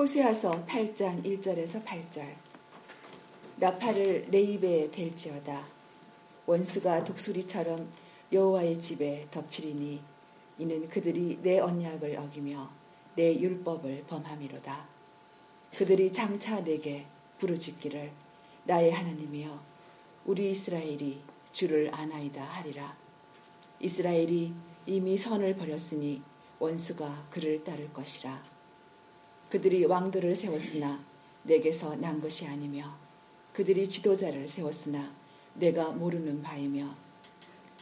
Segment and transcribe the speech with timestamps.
[0.00, 2.24] 호세아서 8장 1절에서 8절.
[3.56, 5.66] 나팔을 내 입에 댈지어다.
[6.46, 7.86] 원수가 독수리처럼
[8.32, 10.00] 여호와의 집에 덮치리니
[10.56, 12.70] 이는 그들이 내 언약을 어기며
[13.14, 14.88] 내 율법을 범함이로다.
[15.76, 17.04] 그들이 장차 내게
[17.38, 18.10] 부르짖기를
[18.64, 19.62] 나의 하나님이여
[20.24, 21.20] 우리 이스라엘이
[21.52, 22.96] 주를 아나이다 하리라.
[23.80, 24.54] 이스라엘이
[24.86, 26.22] 이미 선을 버렸으니
[26.58, 28.59] 원수가 그를 따를 것이라
[29.50, 31.04] 그들이 왕들을 세웠으나
[31.42, 32.96] 내게서 난 것이 아니며
[33.52, 35.12] 그들이 지도자를 세웠으나
[35.54, 36.94] 내가 모르는 바이며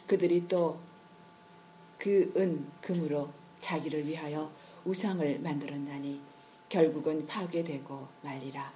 [0.07, 0.89] 그들이 또
[1.99, 3.29] 그 은 금으로
[3.61, 4.51] 자기를 위하여
[4.85, 6.21] 우상을 만들었나니
[6.69, 8.73] 결국은 파괴되고 말리라.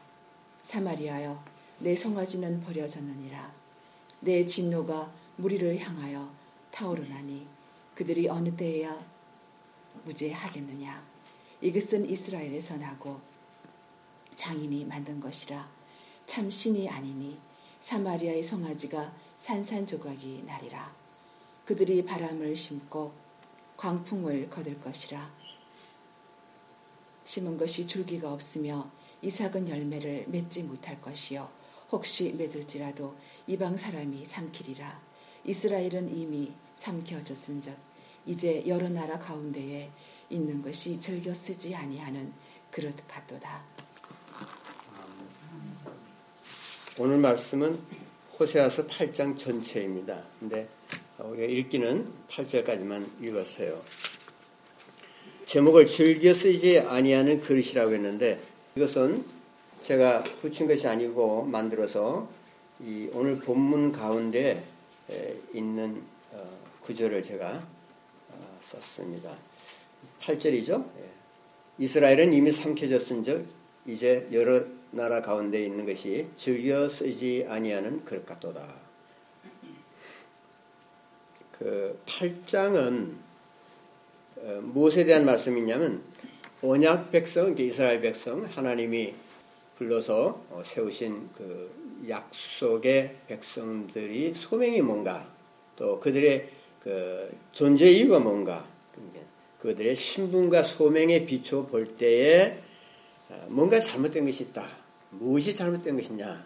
[0.64, 1.42] 사마리아여
[1.78, 3.54] 내 송아지는 버려졌느니라.
[4.20, 6.28] 내 진노가 무리를 향하여
[6.72, 7.46] 타오르나니
[7.94, 9.00] 그들이 어느 때에야
[10.04, 11.11] 무죄하겠느냐.
[11.62, 13.20] 이것은 이스라엘에서 나고
[14.34, 15.68] 장인이 만든 것이라
[16.26, 17.38] 참 신이 아니니
[17.80, 20.94] 사마리아의 송아지가 산산조각이 나리라.
[21.64, 23.12] 그들이 바람을 심고
[23.76, 25.32] 광풍을 거둘 것이라.
[27.24, 28.88] 심은 것이 줄기가 없으며
[29.20, 31.50] 이삭은 열매를 맺지 못할 것이요.
[31.90, 33.16] 혹시 맺을지라도
[33.48, 35.00] 이방 사람이 삼키리라.
[35.44, 37.76] 이스라엘은 이미 삼켜졌은즉
[38.26, 39.90] 이제 여러 나라 가운데에
[40.32, 42.32] 있는 것이 즐겨 쓰지 아니하는
[42.70, 43.62] 그릇 같도다.
[46.98, 47.78] 오늘 말씀은
[48.38, 50.22] 호세아서 8장 전체입니다.
[50.40, 50.68] 근데
[51.18, 53.80] 우리가 읽기는 8절까지만 읽었어요.
[55.46, 58.40] 제목을 즐겨 쓰지 아니하는 그릇이라고 했는데
[58.74, 59.24] 이것은
[59.82, 62.28] 제가 붙인 것이 아니고 만들어서
[62.80, 64.64] 이 오늘 본문 가운데
[65.52, 66.02] 있는
[66.32, 66.42] 어,
[66.82, 67.62] 구절을 제가
[68.30, 69.36] 어, 썼습니다.
[70.22, 70.84] 8절이죠.
[71.78, 73.46] 이스라엘은 이미 삼켜졌은즉
[73.86, 78.66] 이제 여러 나라 가운데 있는 것이 즐겨 쓰지 아니하는 그릇 같도다.
[81.58, 83.14] 그 8장은
[84.36, 86.02] 어, 무엇에 대한 말씀이냐면
[86.62, 89.14] 언약 백성, 이스라엘 백성 하나님이
[89.76, 91.70] 불러서 어, 세우신 그
[92.08, 95.26] 약속의 백성들이 소명이 뭔가
[95.76, 96.48] 또 그들의
[96.80, 98.71] 그 존재 이유가 뭔가
[99.62, 102.58] 그들의 신분과 소명에 비춰 볼 때에
[103.30, 104.66] 어, 뭔가 잘못된 것이 있다.
[105.10, 106.44] 무엇이 잘못된 것이냐?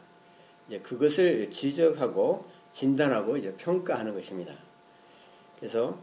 [0.69, 2.45] 이제 그것을 지적하고
[2.75, 4.55] 진단하고 이제 평가하는 것입니다.
[5.59, 5.99] 그래서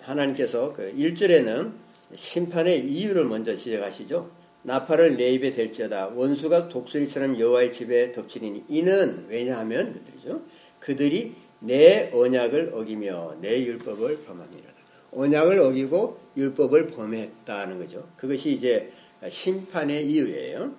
[0.00, 1.72] 하나님께서 그 1절에는
[2.16, 4.28] 심판의 이유를 먼저 지적하시죠.
[4.62, 10.42] 나팔을 내 입에 댈지어다 원수가 독수리처럼 여호와의 집에 덮치리니 이는 왜냐하면 그들이죠.
[10.80, 14.75] 그들이 내 언약을 어기며 내 율법을 범합니다.
[15.12, 18.08] 언약을 어기고 율법을 범했다는 거죠.
[18.16, 18.92] 그것이 이제
[19.28, 20.74] 심판의 이유예요.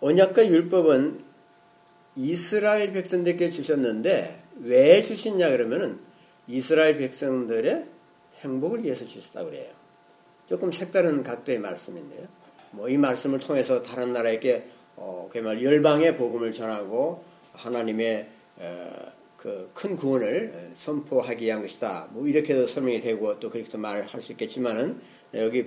[0.00, 1.22] 언약과 율법은
[2.16, 6.00] 이스라엘 백성들께 주셨는데 왜 주셨냐 그러면은
[6.48, 7.86] 이스라엘 백성들의
[8.40, 9.70] 행복을 위해서 주셨다고 그래요.
[10.48, 12.26] 조금 색다른 각도의 말씀인데요.
[12.72, 18.90] 뭐 이 말씀을 통해서 다른 나라에게 어, 그말 열방의 복음을 전하고 하나님의 어,
[19.42, 22.10] 그 큰 구원을 선포하기 위한 것이다.
[22.12, 25.00] 뭐 이렇게도 설명이 되고 또 그렇게도 말을 할수 있겠지만은
[25.34, 25.66] 여기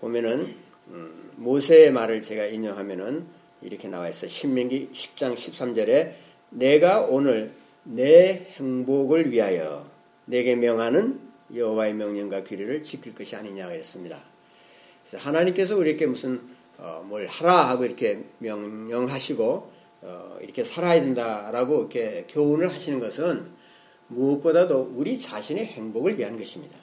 [0.00, 0.54] 보면은
[0.88, 3.26] 음, 모세의 말을 제가 인용하면은
[3.62, 4.28] 이렇게 나와 있어.
[4.28, 6.12] 신명기 10장 13절에
[6.50, 9.90] 내가 오늘 내 행복을 위하여
[10.26, 11.18] 내게 명하는
[11.52, 14.22] 여호와의 명령과 규례를 지킬 것이 아니냐고 했습니다.
[15.04, 16.40] 그래서 하나님께서 우리에게 무슨
[16.78, 19.75] 어, 뭘 하라 하고 이렇게 명령하시고
[20.06, 23.50] 어, 이렇게 살아야 된다라고 이렇게 교훈을 하시는 것은
[24.06, 26.78] 무엇보다도 우리 자신의 행복을 위한 것입니다.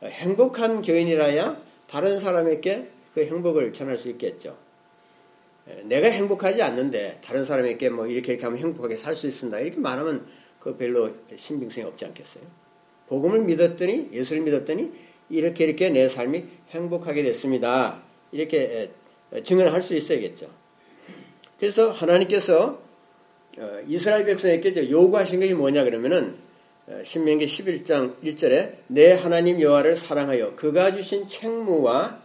[0.00, 4.56] 어, 행복한 교인이라야 다른 사람에게 그 행복을 전할 수 있겠죠.
[5.84, 9.60] 내가 행복하지 않는데 다른 사람에게 뭐 이렇게 이렇게 하면 행복하게 살 수 있습니다.
[9.60, 10.26] 이렇게 말하면
[10.58, 12.44] 그 별로 신빙성이 없지 않겠어요?
[13.08, 14.90] 복음을 믿었더니 예수를 믿었더니
[15.28, 18.02] 이렇게 이렇게 내 삶이 행복하게 됐습니다.
[18.32, 18.90] 이렇게
[19.44, 20.61] 증언할 수 있어야겠죠.
[21.62, 22.82] 그래서 하나님께서
[23.56, 26.34] 어, 이스라엘 백성에게 요구하신 것이 뭐냐 그러면은
[26.88, 32.20] 어, 신명기 11장 1절에 내 하나님 여호와를 사랑하여 그가 주신 책무와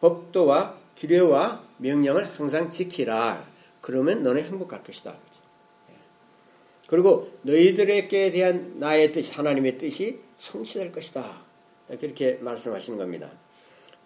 [0.00, 3.46] 법도와 규례와 명령을 항상 지키라.
[3.82, 5.18] 그러면 너는 행복할 것이다.
[5.90, 5.94] 예.
[6.88, 11.42] 그리고 너희들에게 대한 나의 뜻, 하나님의 뜻이 성취될 것이다.
[12.00, 13.32] 그렇게 말씀하시는 겁니다.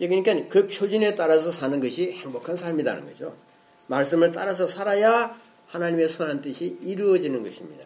[0.01, 3.46] 그러니까 그 표준에 따라서 사는 것이 행복한 삶이라는 거죠.
[3.87, 5.39] 말씀을 따라서 살아야
[5.69, 7.85] 하나님의 선한 뜻이 이루어지는 것입니다.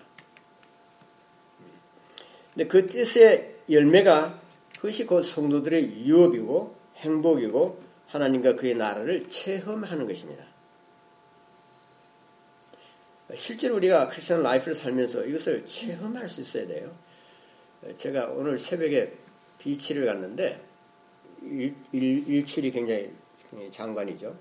[2.55, 4.41] 근데 그 뜻의 열매가
[4.76, 10.44] 그것이 곧 성도들의 유업이고 행복이고 하나님과 그의 나라를 체험하는 것입니다.
[13.35, 16.91] 실제로 우리가 크리스천 라이프를 살면서 이것을 체험할 수 있어야 돼요.
[17.97, 19.12] 제가 오늘 새벽에
[19.58, 20.61] 비치를 갔는데
[21.43, 23.11] 일, 일, 칠이 굉장히
[23.70, 24.37] 장관이죠.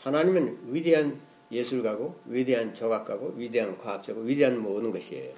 [0.00, 1.20] 하나님은 위대한
[1.52, 5.32] 예술가고 위대한 조각가고 위대한 과학자고 위대한 모든 것이에요.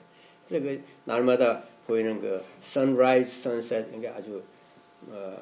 [0.46, 4.42] 그래서 그 날마다 보이는 그 sunrise, sunset 이게 아주
[5.08, 5.36] 어,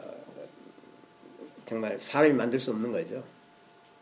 [1.66, 3.22] 정말 사람이 만들 수 없는 거죠.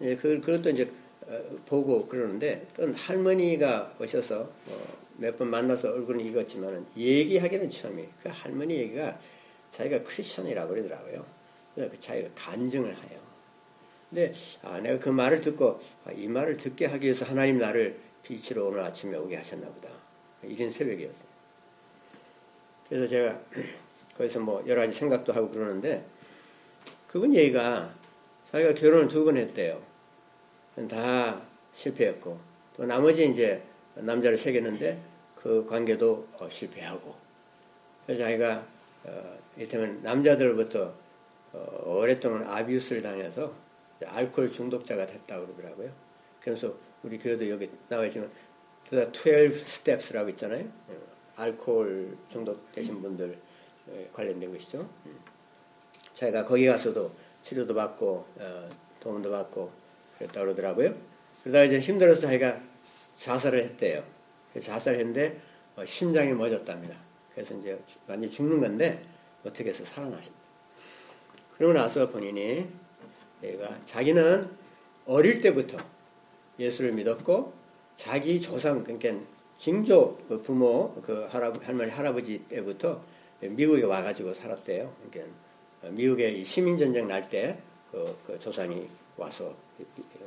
[0.01, 0.91] 예, 그, 그것도 이제
[1.27, 8.09] 어, 보고 그러는데 또 할머니가 오셔서 어, 몇번 만나서 얼굴은 익었지만 얘기하기는 처음이에요.
[8.23, 9.19] 그 할머니 얘기가
[9.73, 11.25] 자기가 크리스천이라고 그러더라고요.
[11.75, 13.18] 그 자기가 간증을 해요.
[14.11, 14.33] 근데
[14.63, 18.81] 아, 내가 그 말을 듣고 아, 이 말을 듣게 하기 위해서 하나님 나를 빛으로 오늘
[18.81, 19.89] 아침에 오게 하셨나 보다.
[20.43, 21.29] 이런 새벽이었어요.
[22.89, 23.41] 그래서 제가
[24.17, 26.05] 거기서 뭐 여러 가지 생각도 하고 그러는데
[27.07, 27.93] 그분 얘기가
[28.51, 29.83] 자기가 결혼을 두 번 했대요.
[30.89, 32.39] 다 실패했고
[32.77, 33.63] 또 나머지 이제
[33.97, 35.01] 남자를 새겼는데
[35.35, 37.15] 그 관계도 어, 실패하고
[38.07, 38.65] 그래서 자기가
[39.05, 40.95] 어, 이를테면 남자들부터
[41.53, 43.53] 어, 오랫동안 아비우스를 당해서
[44.05, 45.91] 알코올 중독자가 됐다고 그러더라고요.
[46.41, 48.31] 그래서 우리 교회도 여기 나와 있지만
[48.91, 50.65] 12 steps라고 있잖아요.
[50.89, 50.97] 어,
[51.37, 53.39] 알코올 중독되신 분들
[54.13, 54.89] 관련된 것이죠.
[55.07, 55.19] 음.
[56.15, 57.13] 자기가 거기 가서도
[57.43, 58.69] 치료도 받고 어,
[59.01, 59.71] 도움도 받고
[60.19, 60.95] 그랬다고 그러더라고요.
[61.43, 62.61] 그러다가 이제 힘들어서 자기가
[63.17, 64.05] 자살을 했대요.
[64.61, 65.41] 자살했는데
[65.77, 66.97] 어, 심장이 멎었답니다.
[67.33, 69.05] 그래서 이제 완전히 죽는 건데
[69.45, 70.49] 어떻게 해서 살아나십니다.
[71.57, 72.69] 그러고 나서 본인이
[73.43, 74.51] 얘가 자기는
[75.07, 75.79] 어릴 때부터
[76.59, 77.53] 예수를 믿었고
[77.97, 79.25] 자기 조상 그러니까
[79.59, 83.03] 징조 그 부모 그 할아버, 할머니 할아버지 때부터
[83.41, 84.95] 미국에 와가지고 살았대요.
[85.11, 85.35] 그러니까
[85.91, 87.59] 미국의 시민 전쟁 날 때
[87.91, 89.55] 그, 그 조상이 와서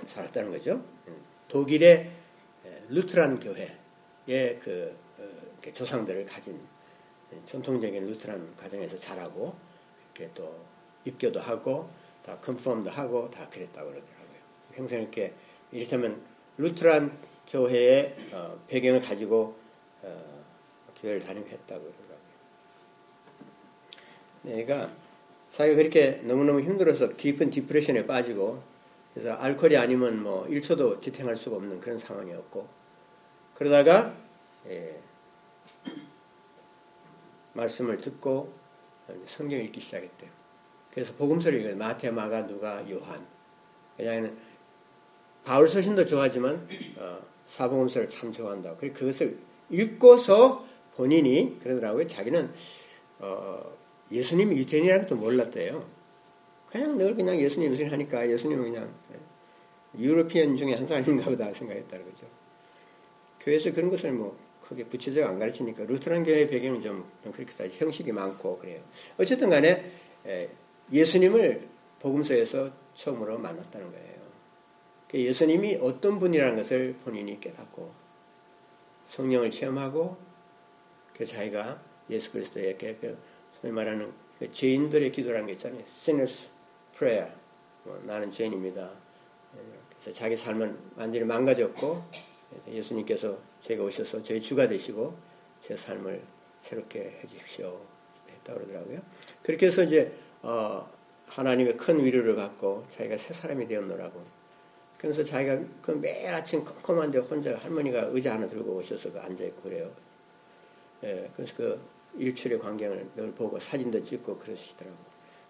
[0.08, 0.84] 살았다는 거죠.
[1.48, 2.12] 독일의
[2.90, 6.60] 루트란 교회의 그 어, 조상들을 가진
[7.46, 9.56] 전통적인 루트란 가정에서 자라고
[10.16, 10.54] 이렇게 또
[11.06, 11.90] 입교도 하고
[12.24, 15.02] 다 컨펌도 하고 다 그랬다고 그러더라고요.
[15.02, 15.34] 이렇게
[15.72, 16.22] 이를테면
[16.58, 19.56] 루트란 교회의 어, 배경을 가지고
[20.04, 20.44] 어,
[21.02, 22.22] 교회를 다니했다고 그러더라고요.
[24.44, 24.92] 내가
[25.50, 28.64] 자기가 그렇게 너무너무 힘들어서 깊은 디프레션에 빠지고
[29.14, 32.68] 그래서 알코올이 아니면 뭐 1초도 지탱할 수가 없는 그런 상황이었고
[33.56, 34.16] 그러다가
[34.68, 35.00] 예,
[37.54, 38.54] 말씀을 듣고
[39.26, 40.41] 성경 읽기 시작했대요.
[40.94, 41.76] 그래서 복음서를.
[41.76, 43.26] 마태, 마가, 누가, 요한.
[43.98, 44.38] 왜냐하면
[45.44, 46.68] 바울 서신도 좋아하지만
[46.98, 48.76] 어, 사복음서를 참 좋아한다.
[48.78, 49.38] 그리고 그것을
[49.70, 50.66] 읽고서
[50.96, 52.08] 본인이 그러더라고요.
[52.08, 52.52] 자기는
[53.20, 53.78] 어,
[54.12, 55.86] 예수님이 유태인이라는 것도 몰랐대요.
[56.68, 58.94] 그냥 늘 그냥 예수님 무슨 하니까 예수님은 그냥
[59.98, 62.26] 유로피언 중에 한 사람인가 보다 생각했다는 거죠.
[63.42, 67.66] 교회에서 그런 것을 뭐 크게 구체적으로 안 가르치니까 루트란 교회의 배경은 좀, 좀 그렇게 다
[67.70, 68.80] 형식이 많고 그래요.
[69.18, 69.92] 어쨌든 간에
[70.92, 74.22] 예수님을 복음서에서 처음으로 만났다는 거예요.
[75.08, 77.92] 그 예수님이 어떤 분이라는 것을 본인이 깨닫고
[79.08, 80.18] 성령을 체험하고
[81.16, 83.18] 그 자기가 예수 그리스도에게 그
[83.60, 85.82] 소위 말하는 그 죄인들의 기도라는 게 있잖아요.
[85.82, 86.50] sinners
[86.96, 87.32] prayer.
[87.84, 88.92] 뭐 나는 죄인입니다.
[89.90, 92.04] 그래서 자기 삶은 완전히 망가졌고
[92.70, 95.16] 예수님께서 제가 오셔서 저희 주가 되시고
[95.64, 96.22] 제 삶을
[96.62, 97.80] 새롭게 해주십시오.
[98.30, 99.02] 했다고 그러더라고요.
[99.44, 100.90] 그렇게 해서 이제 어
[101.28, 104.24] 하나님의 큰 위로를 받고 자기가 새 사람이 되었노라고
[104.98, 109.92] 그래서 자기가 그 매일 아침 컴컴한데 혼자 할머니가 의자 하나 들고 오셔서 그 앉아있고 그래요.
[111.04, 111.82] 예, 그래서 그
[112.18, 114.96] 일출의 광경을 늘 보고 사진도 찍고 그러시더라고.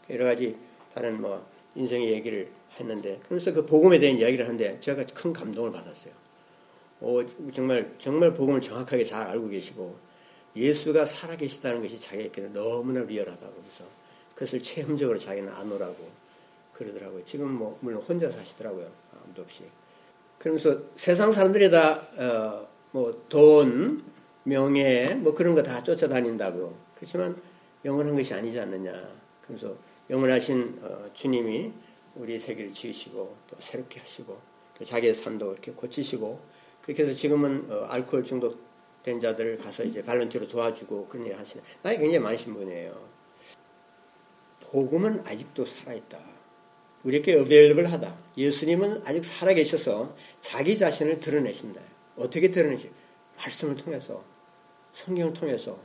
[0.10, 0.56] 여러 가지
[0.94, 1.46] 다른 뭐
[1.76, 6.14] 인생의 얘기를 했는데, 그래서 그 복음에 대한 이야기를 하는데 제가 큰 감동을 받았어요.
[7.02, 7.22] 오,
[7.52, 9.98] 정말, 정말 복음을 정확하게 잘 알고 계시고,
[10.56, 13.84] 예수가 살아계시다는 것이 자기에게 너무나 리얼하다고 그래서
[14.42, 16.10] 그것을 체험적으로 자기는 안 오라고
[16.74, 17.24] 그러더라고요.
[17.26, 18.90] 지금 뭐, 물론 혼자 사시더라고요.
[19.24, 19.64] 아무도 없이.
[20.40, 24.04] 그러면서 세상 사람들이 다, 어, 뭐, 돈,
[24.44, 26.76] 명예, 뭐 그런 거 다 쫓아다닌다고.
[26.96, 27.40] 그렇지만
[27.86, 28.92] 영원한 것이 아니지 않느냐.
[29.46, 29.76] 그래서
[30.10, 31.72] 영원하신 어, 주님이
[32.16, 34.40] 우리 세계를 지으시고 또 새롭게 하시고
[34.80, 36.40] 또 자기의 삶도 이렇게 고치시고
[36.82, 42.00] 그렇게 해서 지금은 어, 알코올 중독된 자들을 가서 이제 발런티로 도와주고 그런 일 하시는 나이
[42.00, 43.11] 굉장히 많으신 분이에요.
[44.72, 46.18] 복음은 아직도 살아있다.
[47.04, 48.16] 우리에게 어베일블하다.
[48.38, 51.82] 예수님은 아직 살아계셔서 자기 자신을 드러내신다.
[52.16, 52.90] 어떻게 드러내시?
[53.38, 54.24] 말씀을 통해서,
[54.94, 55.78] 성경을 통해서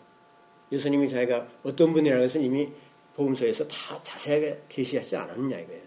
[0.71, 2.71] 예수님이 자기가 어떤 분이라는 것은 이미
[3.15, 5.87] 복음서에서 다 자세하게 계시하지 않았느냐 이거예요.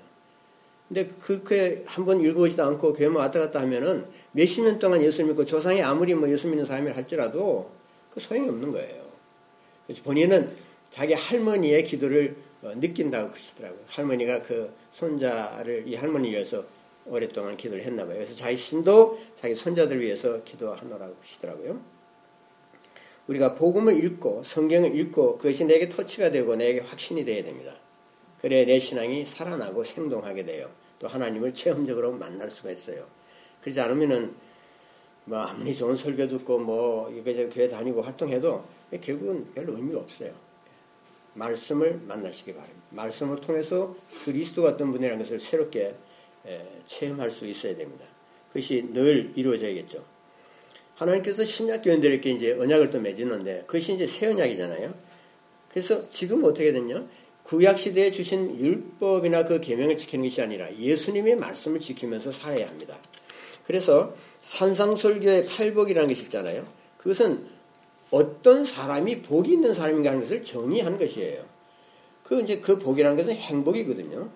[0.87, 5.83] 근데 그렇게 한번 읽어보지도 않고 교회만 왔다 갔다 하면은 몇십 년 동안 예수 믿고 조상이
[5.83, 7.71] 아무리 뭐 예수 믿는 사람이 할지라도
[8.09, 9.05] 그 소용이 없는 거예요.
[9.85, 10.51] 그래서 본인은
[10.89, 13.81] 자기 할머니의 기도를 어, 느낀다고 그러시더라고요.
[13.87, 16.63] 할머니가 그 손자를 이 할머니 위해서
[17.05, 18.15] 오랫동안 기도를 했나 봐요.
[18.15, 21.79] 그래서 자기 신도 자기 손자들 위해서 기도하노라고 하시더라고요.
[23.27, 27.75] 우리가 복음을 읽고 성경을 읽고 그것이 내게 터치가 되고 내게 확신이 되어야 됩니다.
[28.41, 30.69] 그래 내 신앙이 살아나고 생동하게 돼요.
[30.97, 33.05] 또 하나님을 체험적으로 만날 수가 있어요.
[33.61, 34.33] 그렇지 않으면은
[35.25, 38.63] 뭐 아무리 좋은 설교 듣고 뭐 이거저거 교회 다니고 활동해도
[39.01, 40.48] 결국은 별로 의미가 없어요.
[41.33, 42.79] 말씀을 만나시기 바랍니다.
[42.91, 43.95] 말씀을 통해서
[44.25, 45.95] 그리스도 같은 분이라는 것을 새롭게
[46.87, 48.05] 체험할 수 있어야 됩니다.
[48.49, 50.03] 그것이 늘 이루어져야겠죠.
[50.95, 54.93] 하나님께서 신약 교인들에게 이제 언약을 또 맺었는데 그것이 이제 새 언약이잖아요.
[55.69, 57.07] 그래서 지금 어떻게 됐냐?
[57.43, 62.97] 구약 시대에 주신 율법이나 그 계명을 지키는 것이 아니라 예수님의 말씀을 지키면서 살아야 합니다.
[63.65, 66.65] 그래서 산상설교의 팔복이라는 것이 있잖아요.
[66.97, 67.47] 그것은
[68.11, 71.43] 어떤 사람이 복이 있는 사람인가 하는 것을 정의한 것이에요.
[72.23, 74.29] 그 이제 그 복이라는 것은 행복이거든요.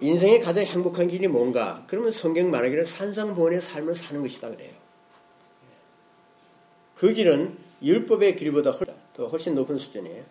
[0.00, 1.84] 인생의 가장 행복한 길이 뭔가?
[1.86, 4.72] 그러면 성경 말하기를 산상보원의 삶을 사는 것이다 그래요.
[6.94, 8.72] 그 길은 율법의 길보다
[9.14, 10.24] 더 훨씬 높은 수준이에요.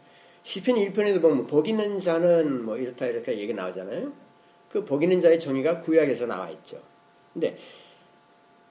[0.44, 4.12] 시편 1편에도 보면 복 있는 자는 뭐 이렇다 이렇게 얘기 나오잖아요.
[4.70, 6.82] 그 복 있는 자의 정의가 구약에서 나와 있죠.
[7.34, 7.58] 근데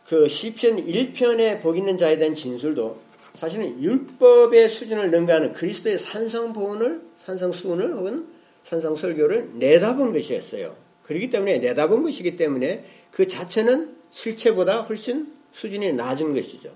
[0.08, 2.98] 그 시편 1편의 복 있는 자에 대한 진술도
[3.34, 8.26] 사실은 율법의 수준을 능가하는 그리스도의 산성보원을 산성 수훈을 혹은
[8.64, 10.74] 산성 설교를 내다본 것이었어요.
[11.02, 16.72] 그렇기 때문에 내다본 것이기 때문에 그 자체는 실체보다 훨씬 수준이 낮은 것이죠.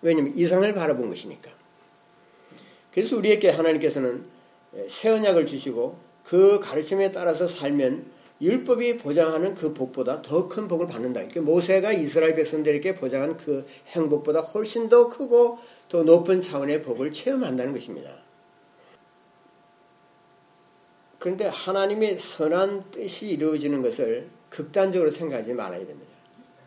[0.00, 1.50] 왜냐하면 이상을 바라본 것이니까.
[2.94, 4.24] 그래서 우리에게 하나님께서는
[4.88, 8.06] 새 언약을 주시고 그 가르침에 따라서 살면
[8.40, 11.20] 율법이 보장하는 그 복보다 더 큰 복을 받는다.
[11.20, 17.72] 그러니까 모세가 이스라엘 백성들에게 보장한 그 행복보다 훨씬 더 크고 더 높은 차원의 복을 체험한다는
[17.72, 18.10] 것입니다.
[21.18, 26.10] 그런데 하나님의 선한 뜻이 이루어지는 것을 극단적으로 생각하지 말아야 됩니다.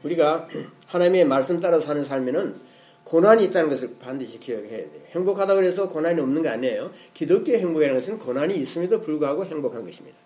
[0.04, 0.48] 우리가
[0.86, 2.56] 하나님의 말씀 따라 사는 삶에는
[3.04, 5.02] 고난이 있다는 것을 반드시 기억해야 돼요.
[5.10, 6.92] 행복하다고 해서 고난이 없는 거 아니에요.
[7.14, 10.18] 기독교의 행복이라는 것은 고난이 있음에도 불구하고 행복한 것입니다.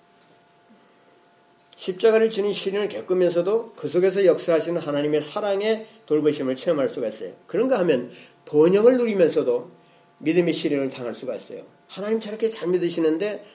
[1.77, 7.33] 십자가를 지닌 시련을 겪으면서도 그 속에서 역사하시는 하나님의 사랑의 돌보심을 체험할 수가 있어요.
[7.45, 8.09] 그런가 하면
[8.45, 9.69] 번영을 누리면서도
[10.17, 11.63] 믿음의 시련을 당할 수가 있어요.
[11.87, 13.45] 하나님 저렇게 잘 믿으시는데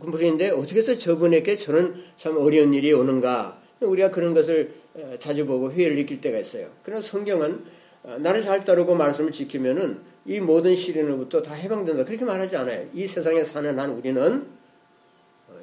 [0.00, 4.74] 분인데 어떻게 해서 저분에게 저는 참 어려운 일이 오는가 우리가 그런 것을
[5.18, 6.68] 자주 보고 회의를 느낄 때가 있어요.
[6.82, 7.64] 그러나 성경은
[8.04, 12.04] 어, 나를 잘 따르고 말씀을 지키면은 이 모든 시련으로부터 다 해방된다.
[12.04, 12.88] 그렇게 말하지 않아요.
[12.92, 14.44] 이 세상에 사는 한 우리는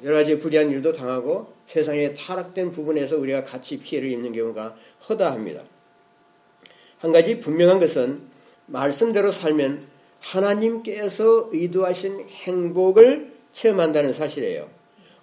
[0.02, 4.76] 여러 가지 불리한 일도 당하고 세상에 타락된 부분에서 우리가 같이 피해를 입는 경우가
[5.08, 5.62] 허다합니다.
[6.98, 8.22] 한 가지 분명한 것은
[8.66, 9.86] 말씀대로 살면
[10.20, 14.68] 하나님께서 의도하신 행복을 체험한다는 사실이에요.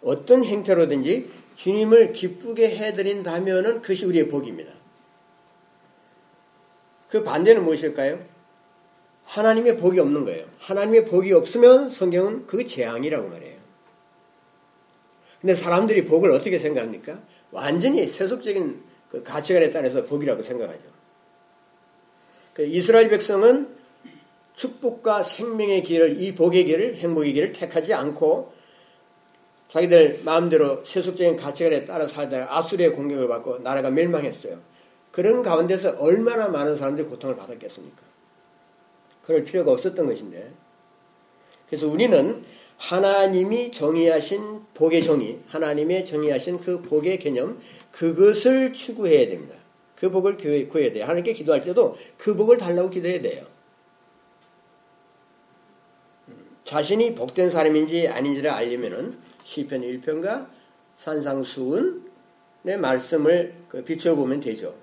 [0.02, 4.74] 어떤 행태로든지 주님을 기쁘게 해드린다면 그것이 우리의 복입니다.
[7.10, 8.20] 그 반대는 무엇일까요?
[9.24, 10.46] 하나님의 복이 없는 거예요.
[10.60, 13.57] 하나님의 복이 없으면 성경은 그 재앙이라고 말해요.
[15.42, 17.20] 근데 사람들이 복을 어떻게 생각합니까?
[17.52, 20.82] 완전히 세속적인 그 가치관에 따라서 복이라고 생각하죠.
[22.54, 23.76] 그 이스라엘 백성은
[24.56, 28.52] 축복과 생명의 길을, 이 복의 길을, 행복의 길을 택하지 않고
[29.70, 34.60] 자기들 마음대로 세속적인 가치관에 따라 살다가 아수리의 공격을 받고 나라가 멸망했어요.
[35.12, 38.02] 그런 가운데서 얼마나 많은 사람들이 고통을 받았겠습니까?
[39.24, 40.52] 그럴 필요가 없었던 것인데.
[41.68, 42.44] 그래서 우리는
[42.78, 47.60] 하나님이 정의하신 복의 정의, 하나님의 정의하신 그 복의 개념,
[47.92, 49.56] 그것을 추구해야 됩니다.
[49.96, 50.38] 그 복을
[50.70, 51.04] 구해야 돼요.
[51.04, 53.46] 하나님께 기도할 때도 그 복을 달라고 기도해야 돼요.
[56.64, 60.48] 자신이 복된 사람인지 아닌지를 알려면은 시편 1편과
[60.98, 62.02] 산상수훈의
[62.80, 64.76] 말씀을 그 비춰보면 되죠.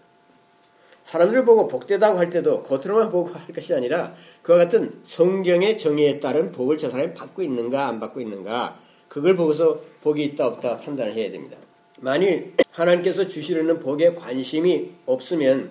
[1.05, 6.51] 사람들을 보고 복되다고 할 때도 겉으로만 보고 할 것이 아니라 그와 같은 성경의 정의에 따른
[6.51, 11.31] 복을 저 사람이 받고 있는가 안 받고 있는가 그걸 보고서 복이 있다 없다 판단을 해야
[11.31, 11.57] 됩니다.
[12.01, 15.71] 만일 하나님께서 주시려는 복에 관심이 없으면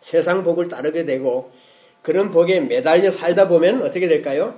[0.00, 1.50] 세상 복을 따르게 되고
[2.02, 4.54] 그런 복에 매달려 살다 보면 어떻게 될까요?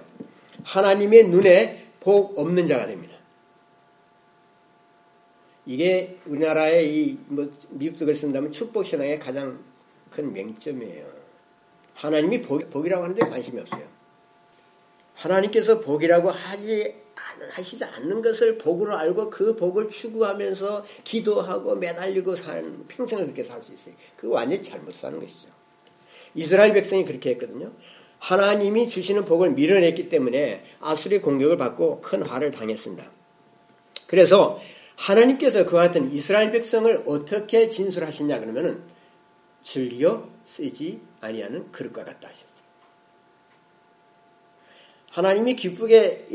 [0.65, 3.10] 하나님의 눈에 복 없는 자가 됩니다.
[5.67, 9.63] 이게 우리나라의 이, 뭐, 미국도 그랬습니다만 축복신앙의 가장
[10.11, 11.07] 큰 맹점이에요.
[11.95, 13.83] 하나님이 복, 복이라고 하는데 관심이 없어요.
[15.15, 16.95] 하나님께서 복이라고 하지
[17.53, 23.73] 하시지 않는 것을 복으로 알고 그 복을 추구하면서 기도하고 매달리고 사는 평생을 그렇게 살 수
[23.73, 23.95] 있어요.
[24.17, 25.49] 그거 완전히 잘못 사는 것이죠.
[26.35, 27.73] 이스라엘 백성이 그렇게 했거든요.
[28.19, 33.11] 하나님이 주시는 복을 밀어냈기 때문에 아수리의 공격을 받고 큰 화를 당했습니다.
[34.07, 34.61] 그래서
[35.01, 38.83] 하나님께서 그와 같은 이스라엘 백성을 어떻게 진술하시냐 그러면은
[39.63, 42.51] 즐겨 쓰지 아니하는 그릇과 같다 하셨어요.
[45.11, 46.27] 하나님이 기쁘게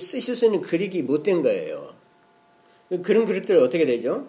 [0.00, 1.94] 쓰실 수 있는 그릇이 못된 거예요.
[3.02, 4.28] 그런 그릇들 어떻게 되죠?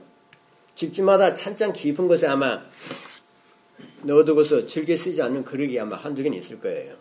[0.76, 2.64] 집집마다 찬장 깊은 곳에 아마
[4.04, 6.96] 넣어두고서 즐겨 쓰지 않는 그릇이 아마 한두 개는 있을 거예요.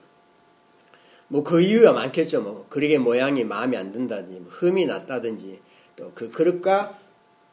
[1.28, 2.42] 뭐 그 이유가 많겠죠.
[2.42, 5.60] 뭐 그릇의 모양이 마음에 안 든다든지 뭐 흠이 났다든지
[5.96, 6.98] 또 그 그릇과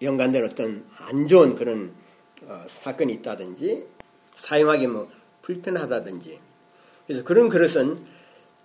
[0.02, 1.94] 연관된 어떤 안 좋은 그런
[2.44, 3.86] 어, 사건이 있다든지
[4.36, 6.40] 사용하기 뭐 불편하다든지
[7.06, 8.00] 그래서 그런 그릇은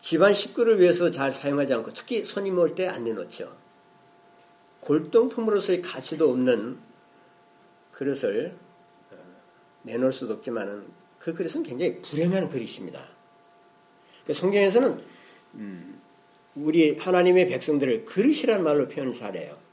[0.01, 3.57] 집안 식구를 위해서 잘 사용하지 않고 특히 손님 올 때 안 내놓죠.
[4.81, 6.79] 골동품으로서의 가치도 없는
[7.93, 8.55] 그릇을
[9.11, 9.17] 어,
[9.83, 10.87] 내놓을 수도 없지만은
[11.19, 13.09] 그 그릇은 굉장히 불행한 그릇입니다.
[14.27, 15.01] 그 성경에서는
[15.55, 16.01] 음,
[16.55, 19.64] 우리 하나님의 백성들을 그릇이라는 말로 표현 잘해요.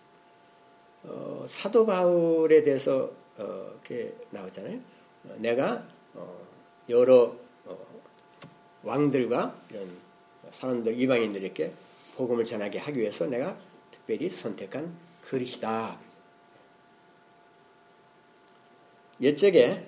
[1.03, 4.79] 어, 사도 바울에 대해서 어, 이렇게 나오잖아요.
[5.25, 6.48] 어, 내가 어,
[6.89, 7.77] 여러 어,
[8.84, 9.89] 왕들과 이런
[10.51, 11.74] 사람들 이방인들에게
[12.17, 13.58] 복음을 전하게 하기 위해서 내가
[13.91, 16.00] 특별히 선택한 그릇이다.
[19.22, 19.88] 옛적에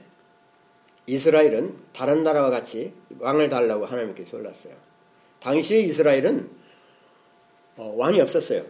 [1.06, 4.76] 이스라엘은 다른 나라와 같이 왕을 달라고 하나님께 졸랐어요.
[5.40, 6.50] 당시에 이스라엘은
[7.78, 8.64] 어, 왕이 없었어요.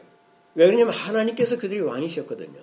[0.56, 2.60] 왜 그러냐면 하나님께서 그들이 왕이셨거든요.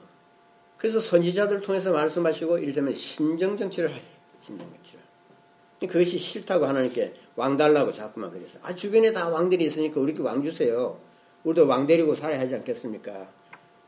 [0.76, 5.00] 그래서 선지자들을 통해서 말씀하시고 이를테면 신정정치를 하신정 정치를.
[5.80, 8.62] 그것이 싫다고 하나님께 왕 달라고 자꾸만 그랬어요.
[8.62, 11.00] 아, 주변에 다 왕들이 있으니까 우리께 왕 주세요.
[11.44, 13.30] 우리도 왕 데리고 살아야 하지 않겠습니까?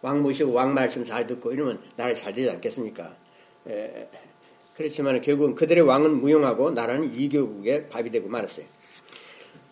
[0.00, 3.14] 왕 모시고 왕 말씀 잘 듣고 이러면 나라 잘 되지 않겠습니까?
[3.68, 4.08] 에,
[4.74, 8.66] 그렇지만 결국은 그들의 왕은 무용하고 나라는 이교국의 밥이 되고 말았어요.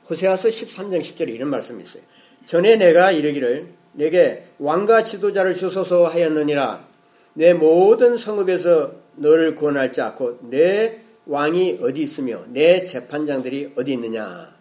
[0.09, 2.03] 호세아서 13장 10절에 이런 말씀이 있어요.
[2.45, 6.87] 전에 내가 이르기를 내게 왕과 지도자를 주소서 하였느니라
[7.35, 14.53] 내 모든 성읍에서 너를 구원할 자, 곧 내 왕이 어디 있으며 내 재판장들이 어디 있느냐.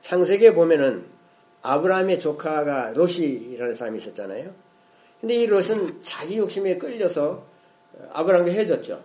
[0.00, 1.06] 창세기에 보면은
[1.62, 4.54] 아브라함의 조카가 롯이라는 사람이 있었잖아요.
[5.20, 7.44] 근데 이 롯은 자기 욕심에 끌려서
[8.12, 9.02] 아브라함과 헤어졌죠.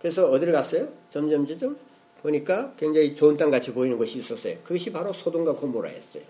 [0.00, 0.88] 그래서 어디를 갔어요?
[1.10, 1.76] 점점 점점
[2.22, 4.56] 보니까 굉장히 좋은 땅 같이 보이는 곳이 있었어요.
[4.64, 6.22] 그것이 바로 소돔과 고모라였어요.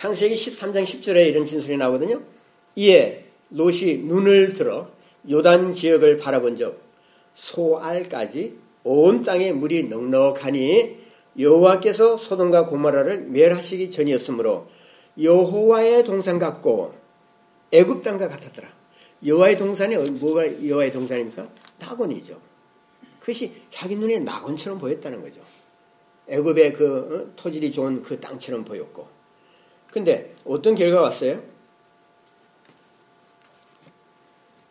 [0.00, 2.22] 창세기 13장 10절에 이런 진술이 나오거든요.
[2.74, 4.88] 이에 롯이 눈을 들어
[5.28, 6.80] 요단 지역을 바라본 적
[7.34, 10.96] 소알까지 온 땅에 물이 넉넉하니
[11.38, 14.68] 여호와께서 소돔과 고모라를 멸하시기 전이었으므로
[15.22, 16.94] 여호와의 동산 같고
[17.70, 18.70] 애굽 땅과 같았더라.
[19.26, 21.46] 여호와의 동산이 뭐가 여호와의 동산입니까?
[21.78, 22.40] 낙원이죠.
[23.18, 25.42] 그것이 자기 눈에 낙원처럼 보였다는 거죠.
[26.26, 29.19] 애굽의 그 어, 토질이 좋은 그 땅처럼 보였고.
[29.92, 31.42] 근데 어떤 결과가 왔어요?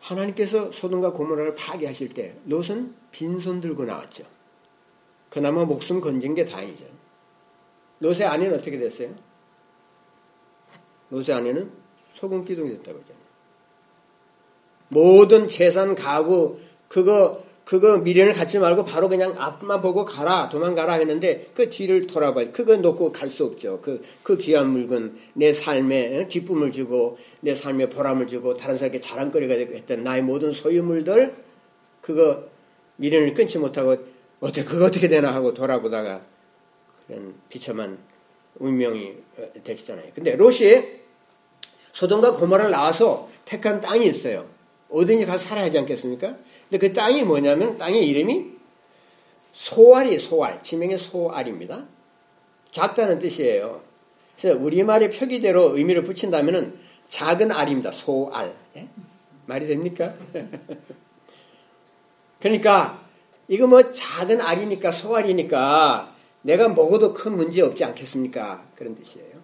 [0.00, 4.24] 하나님께서 소돔과 고모라를 파괴하실 때 롯은 빈손 들고 나왔죠.
[5.28, 6.86] 그나마 목숨 건진 게 다행이죠.
[8.00, 9.14] 롯의 아내는 어떻게 됐어요?
[11.10, 11.70] 롯의 아내는
[12.14, 13.24] 소금 기둥이 됐다고 했잖아요.
[14.88, 21.46] 모든 재산, 가구, 그거 그거 미련을 갖지 말고 바로 그냥 앞만 보고 가라, 도망가라 했는데
[21.54, 22.50] 그 뒤를 돌아봐.
[22.50, 23.78] 그거 놓고 갈 수 없죠.
[23.80, 29.54] 그, 그 귀한 물건, 내 삶에 기쁨을 주고, 내 삶에 보람을 주고, 다른 사람에게 자랑거리가
[29.54, 31.32] 했던 나의 모든 소유물들,
[32.00, 32.42] 그거
[32.96, 33.98] 미련을 끊지 못하고,
[34.40, 36.22] 어떻게, 그거 어떻게 되나 하고 돌아보다가,
[37.06, 37.98] 그런 비참한
[38.58, 39.12] 운명이
[39.62, 40.06] 되시잖아요.
[40.12, 40.82] 근데 롯이
[41.92, 44.48] 소돔과 고모를 나와서 택한 땅이 있어요.
[44.88, 46.36] 어딘지 가서 살아야 하지 않겠습니까?
[46.70, 48.46] 근데 그 땅이 뭐냐면 땅의 이름이
[49.52, 51.84] 소알이 소알, 지명의 소알입니다.
[52.70, 53.82] 작다는 뜻이에요.
[54.38, 56.78] 그래서 우리말의 표기대로 의미를 붙인다면
[57.08, 57.90] 작은 알입니다.
[57.90, 58.54] 소알.
[58.76, 58.88] 예?
[59.46, 60.14] 말이 됩니까?
[62.38, 63.04] 그러니까
[63.48, 68.64] 이거 뭐 작은 알이니까 소알이니까 내가 먹어도 큰 문제 없지 않겠습니까?
[68.76, 69.40] 그런 뜻이에요.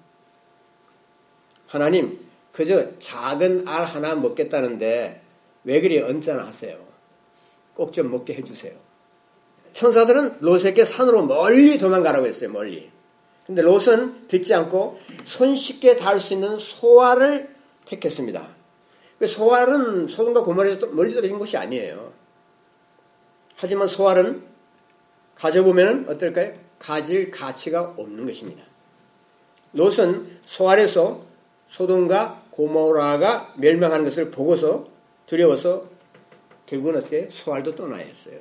[1.66, 5.20] 하나님, 그저 작은 알 하나 먹겠다는데
[5.64, 6.86] 왜 그리 언짢아 하세요?
[7.76, 8.72] 꼭 좀 먹게 해주세요.
[9.72, 12.90] 천사들은 롯에게 산으로 멀리 도망가라고 했어요, 멀리.
[13.46, 18.48] 근데 롯은 듣지 않고 손쉽게 닿을 수 있는 소알을 택했습니다.
[19.18, 22.12] 그 소알은 소돔과 고모에서 멀리 떨어진 곳이 아니에요.
[23.54, 24.42] 하지만 소알은
[25.34, 26.54] 가져보면 어떨까요?
[26.78, 28.64] 가질 가치가 없는 것입니다.
[29.72, 31.22] 롯은 소알에서
[31.68, 34.86] 소돔과 고모라가 멸망하는 것을 보고서
[35.26, 35.95] 두려워서
[36.66, 38.38] 결국은 어떻게 소알도 떠나야 했어요.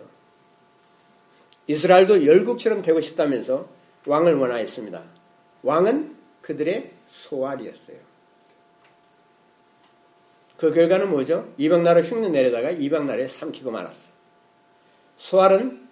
[1.67, 3.67] 이스라엘도 열국처럼 되고 싶다면서
[4.05, 5.03] 왕을 원하였습니다.
[5.63, 7.97] 왕은 그들의 소알이었어요.
[10.57, 11.53] 그 결과는 뭐죠?
[11.57, 14.13] 이방 나라 흉내 내려다가 이방 나라에 삼키고 말았어요.
[15.17, 15.87] 소알은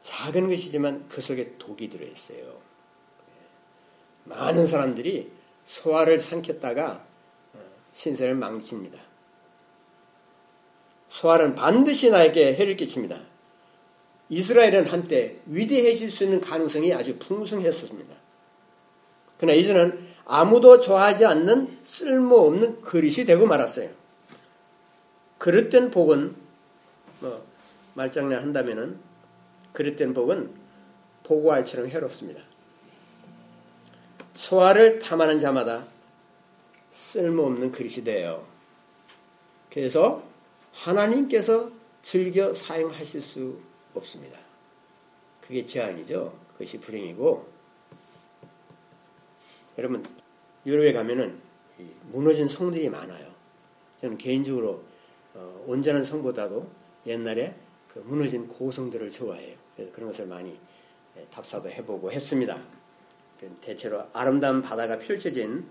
[0.00, 2.60] 작은 것이지만 그 속에 독이 들어있어요.
[4.24, 5.32] 많은 사람들이
[5.64, 7.04] 소알을 삼켰다가
[7.54, 7.58] 어,
[7.92, 8.98] 신세를 망칩니다.
[11.14, 13.20] 소알은 반드시 나에게 해를 끼칩니다.
[14.30, 18.14] 이스라엘은 한때 위대해질 수 있는 가능성이 아주 풍성했었습니다.
[19.38, 23.90] 그러나 이제는 아무도 좋아하지 않는 쓸모없는 그릇이 되고 말았어요.
[25.38, 26.34] 그릇된 복은
[27.20, 27.46] 뭐
[27.94, 28.98] 말장난 한다면은
[29.72, 30.50] 그릇된 복은
[31.22, 32.40] 보고알처럼 해롭습니다.
[34.34, 35.84] 소화를 탐하는 자마다
[36.90, 38.44] 쓸모없는 그릇이 돼요.
[39.70, 40.33] 그래서
[40.74, 41.70] 하나님께서
[42.02, 43.58] 즐겨 사용하실 수
[43.94, 44.38] 없습니다.
[45.40, 46.36] 그게 제한이죠.
[46.52, 47.48] 그것이 불행이고
[49.78, 50.04] 여러분
[50.66, 51.38] 유럽에 가면은
[52.10, 53.32] 무너진 성들이 많아요.
[54.00, 54.82] 저는 개인적으로
[55.34, 56.68] 어, 온전한 성보다도
[57.06, 57.54] 옛날에
[57.88, 59.56] 그 무너진 고성들을 좋아해요.
[59.74, 60.58] 그래서 그런 것을 많이
[61.16, 62.62] 예, 답사도 해보고 했습니다.
[63.40, 65.66] 그 대체로 아름다운 바다가 펼쳐진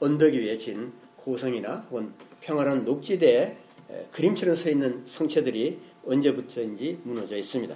[0.00, 3.65] 언덕 위에 진 고성이나 혹은 평화로운 녹지대에 예,
[4.12, 7.74] 그림처럼 서 있는 성체들이 언제부터인지 무너져 있습니다.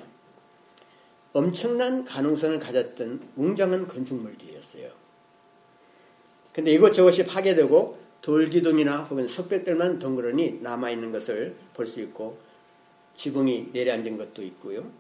[1.32, 4.90] 엄청난 가능성을 가졌던 웅장한 건축물들이었어요.
[6.52, 12.38] 근데 이것저것이 파괴되고 돌기둥이나 혹은 석백들만 덩그러니 남아있는 것을 볼 수 있고
[13.14, 14.90] 지붕이 내려앉은 것도 있고요.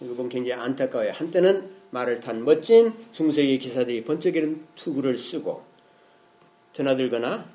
[0.00, 1.12] 이건 굉장히 안타까워요.
[1.12, 5.64] 한때는 말을 탄 멋진 중세기 기사들이 번쩍이는 투구를 쓰고
[6.74, 7.48] 드나들거나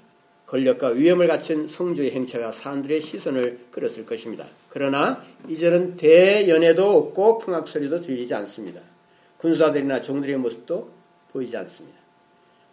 [0.47, 4.47] 권력과 위험을 갖춘 성주의 행차가 사람들의 시선을 끌었을 것입니다.
[4.69, 8.82] 그러나 이제는 대연에도 없고 풍악 소리도 들리지 않습니다.
[9.38, 10.91] 군사들이나 종들의 모습도
[11.32, 11.99] 보이지 않습니다.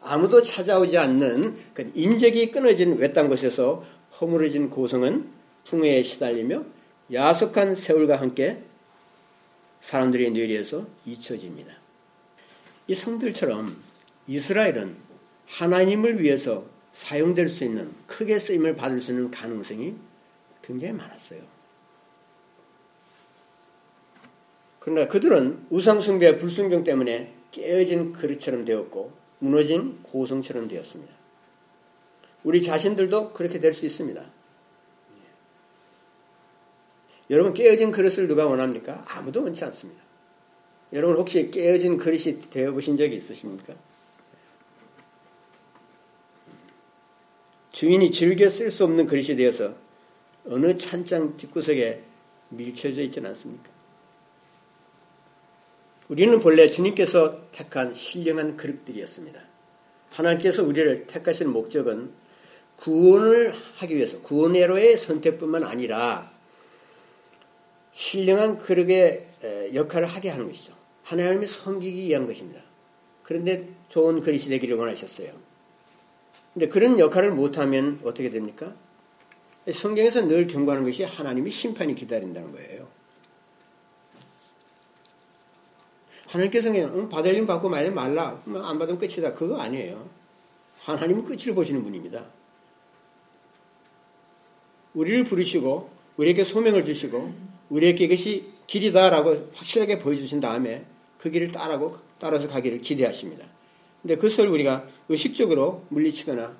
[0.00, 3.84] 아무도 찾아오지 않는 그 인적이 끊어진 외딴 곳에서
[4.20, 5.28] 허물어진 고성은
[5.64, 6.64] 풍해에 시달리며
[7.12, 8.62] 야속한 세월과 함께
[9.80, 11.72] 사람들의 뇌리에서 잊혀집니다.
[12.86, 13.76] 이 성들처럼
[14.26, 14.96] 이스라엘은
[15.46, 16.64] 하나님을 위해서
[16.98, 19.94] 사용될 수 있는 크게 쓰임을 받을 수 있는 가능성이
[20.62, 21.40] 굉장히 많았어요.
[24.80, 31.14] 그러나 그들은 우상숭배와 불순경 때문에 깨어진 그릇처럼 되었고 무너진 고성처럼 되었습니다.
[32.42, 34.24] 우리 자신들도 그렇게 될 수 있습니다.
[37.30, 39.04] 여러분 깨어진 그릇을 누가 원합니까?
[39.06, 40.02] 아무도 원치 않습니다.
[40.92, 43.74] 여러분 혹시 깨어진 그릇이 되어 보신 적이 있으십니까?
[47.78, 49.72] 주인이 즐겨 쓸 수 없는 그릇이 되어서
[50.48, 52.02] 어느 찬장 뒷구석에
[52.48, 53.70] 밀쳐져 있지는 않습니까?
[56.08, 59.40] 우리는 본래 주님께서 택한 신령한 그릇들이었습니다.
[60.10, 62.10] 하나님께서 우리를 택하신 목적은
[62.78, 66.32] 구원을 하기 위해서 구원회로의 선택뿐만 아니라
[67.92, 69.24] 신령한 그릇의
[69.74, 70.72] 역할을 하게 하는 것이죠.
[71.04, 72.60] 하나님이 섬기기 위한 것입니다.
[73.22, 75.47] 그런데 좋은 그릇이 되기를 원하셨어요.
[76.54, 78.74] 근데 그런 역할을 못하면 어떻게 됩니까?
[79.72, 82.88] 성경에서 늘 경고하는 것이 하나님이 심판이 기다린다는 거예요.
[86.26, 88.42] 하나님께서 그냥 받을 일 받고 말면 말라.
[88.46, 89.34] 안 받으면 끝이다.
[89.34, 90.08] 그거 아니에요.
[90.82, 92.24] 하나님은 끝을 보시는 분입니다.
[94.94, 97.32] 우리를 부르시고 우리에게 소명을 주시고
[97.70, 100.84] 우리에게 이것이 길이다라고 확실하게 보여주신 다음에
[101.18, 103.46] 그 길을 따라고 따라서 가기를 기대하십니다.
[104.02, 106.56] 근데 그것을 우리가 의식적으로 물리치거나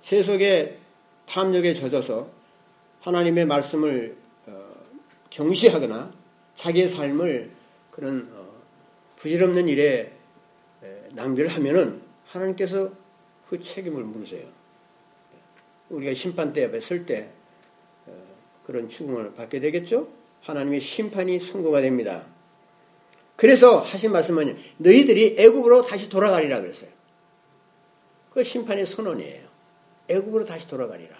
[0.00, 0.78] 세속의
[1.26, 2.28] 탐욕에 젖어서
[3.00, 4.74] 하나님의 말씀을 어,
[5.30, 6.12] 경시하거나
[6.54, 7.50] 자기의 삶을
[7.90, 8.52] 그런 어,
[9.16, 10.12] 부질없는 일에
[11.12, 12.92] 낭비를 하면은 하나님께서
[13.48, 14.46] 그 책임을 물으세요.
[15.90, 17.28] 우리가 심판대 앞에 설때
[18.06, 18.12] 어,
[18.64, 20.08] 그런 추궁을 받게 되겠죠?
[20.40, 22.26] 하나님의 심판이 선고가 됩니다.
[23.36, 26.90] 그래서 하신 말씀은 너희들이 애굽으로 다시 돌아가리라 그랬어요.
[28.32, 29.48] 그 심판의 선언이에요.
[30.08, 31.14] 애굽으로 다시 돌아가리라.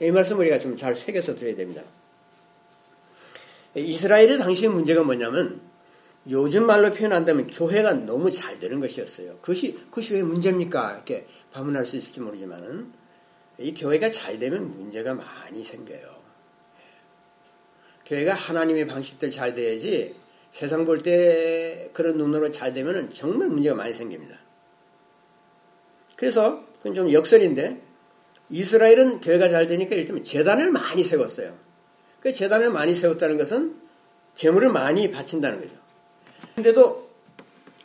[0.00, 1.82] 이 말씀 우리가 좀 잘 새겨서 들어야 됩니다.
[3.74, 5.60] 이스라엘의 당시의 문제가 뭐냐면
[6.30, 9.38] 요즘 말로 표현한다면 교회가 너무 잘 되는 것이었어요.
[9.40, 10.94] 그것이, 그것이 왜 문제입니까?
[10.94, 12.92] 이렇게 반문할 수 있을지 모르지만은
[13.58, 16.22] 이 교회가 잘 되면 문제가 많이 생겨요.
[18.06, 20.16] 교회가 하나님의 방식들 잘 돼야지
[20.50, 24.38] 세상 볼 때 그런 눈으로 잘 되면 정말 문제가 많이 생깁니다.
[26.16, 27.80] 그래서 그건 좀 역설인데
[28.50, 31.56] 이스라엘은 교회가 잘 되니까 일단 재단을 많이 세웠어요.
[32.20, 33.76] 그 재단을 많이 세웠다는 것은
[34.34, 35.74] 재물을 많이 바친다는 거죠.
[36.54, 37.08] 근데도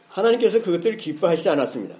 [0.09, 1.95] 하나님께서 그것들을 기뻐하시지 않았습니다.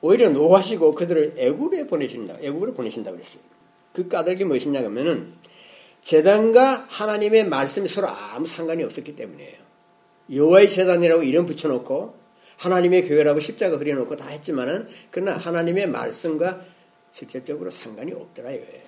[0.00, 2.36] 오히려 노하시고 그들을 애굽에 보내신다.
[2.40, 3.40] 애굽으로 보내신다 그랬어요.
[3.92, 5.34] 그 까닭이 무엇이냐 하면은
[6.02, 9.56] 재단과 하나님의 말씀이 서로 아무 상관이 없었기 때문이에요.
[10.32, 12.25] 여호와의 재단이라고 이름 붙여놓고
[12.56, 16.60] 하나님의 교회라고 십자가 그려놓고 다 했지만은 그러나 하나님의 말씀과
[17.12, 18.86] 직접적으로 상관이 없더라 이거예요.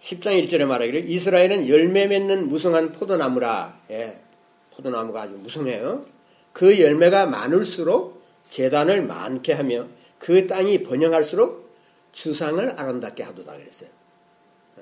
[0.00, 3.80] 10장 1절에 말하기를 이스라엘은 열매 맺는 무성한 포도나무라.
[3.90, 4.20] 예,
[4.74, 6.04] 포도나무가 아주 무성해요.
[6.52, 9.86] 그 열매가 많을수록 재단을 많게 하며
[10.18, 11.70] 그 땅이 번영할수록
[12.12, 13.88] 주상을 아름답게 하도다 그랬어요.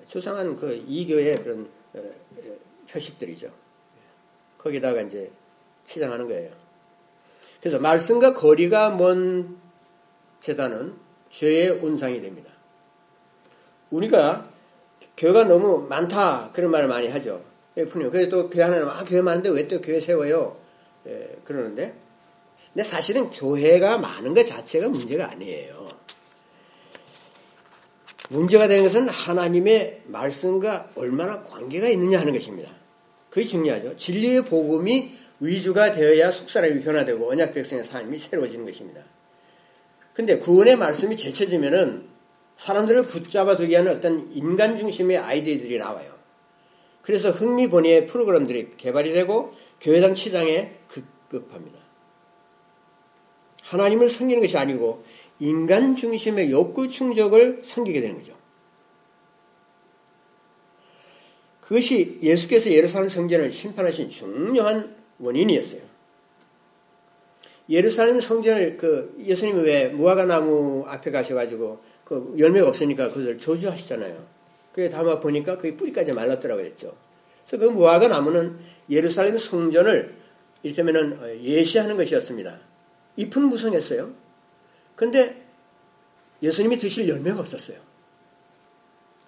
[0.06, 2.56] 주상은 그 이교의 그런 어, 어,
[2.90, 3.50] 표식들이죠.
[4.56, 5.30] 거기다가 이제
[5.84, 6.50] 치장하는 거예요.
[7.60, 9.56] 그래서 말씀과 거리가 먼
[10.40, 10.94] 재단은
[11.30, 12.50] 죄의 온상이 됩니다.
[13.90, 14.48] 우리가
[15.16, 17.42] 교회가 너무 많다 그런 말을 많이 하죠.
[17.76, 20.56] 예, 그래서 또 교회 하나는 아 교회 많은데 왜 또 교회 세워요?
[21.06, 21.94] 예, 그러는데
[22.72, 25.88] 근데 사실은 교회가 많은 것 자체가 문제가 아니에요.
[28.30, 32.70] 문제가 되는 것은 하나님의 말씀과 얼마나 관계가 있느냐 하는 것입니다.
[33.30, 33.96] 그게 중요하죠.
[33.96, 39.02] 진리의 복음이 위주가 되어야 속사람이 변화되고 언약 백성의 삶이 새로워지는 것입니다.
[40.12, 42.08] 근데 구원의 말씀이 제쳐지면은
[42.56, 46.18] 사람들을 붙잡아 두게 하는 어떤 인간 중심의 아이디어들이 나와요.
[47.02, 51.78] 그래서 흥미본의의 프로그램들이 개발이 되고 교회당 치장에 급급합니다.
[53.62, 55.04] 하나님을 섬기는 것이 아니고
[55.38, 58.36] 인간 중심의 욕구 충족을 섬기게 되는 거죠.
[61.60, 65.80] 그것이 예수께서 예루살렘 성전을 심판하신 중요한 원인이었어요.
[67.70, 74.26] 예루살렘 성전을 그 예수님이 왜 무화과 나무 앞에 가셔가지고 그 열매가 없으니까 그걸 저주하시잖아요.
[74.72, 76.96] 그게 담아 보니까 그게 뿌리까지 말랐더라고 그랬죠.
[77.46, 80.16] 그래서 그 무화과 나무는 예루살렘 성전을
[80.62, 82.58] 이를테면은 예시하는 것이었습니다.
[83.16, 84.12] 잎은 무성했어요.
[84.94, 85.44] 근데
[86.42, 87.78] 예수님이 드실 열매가 없었어요.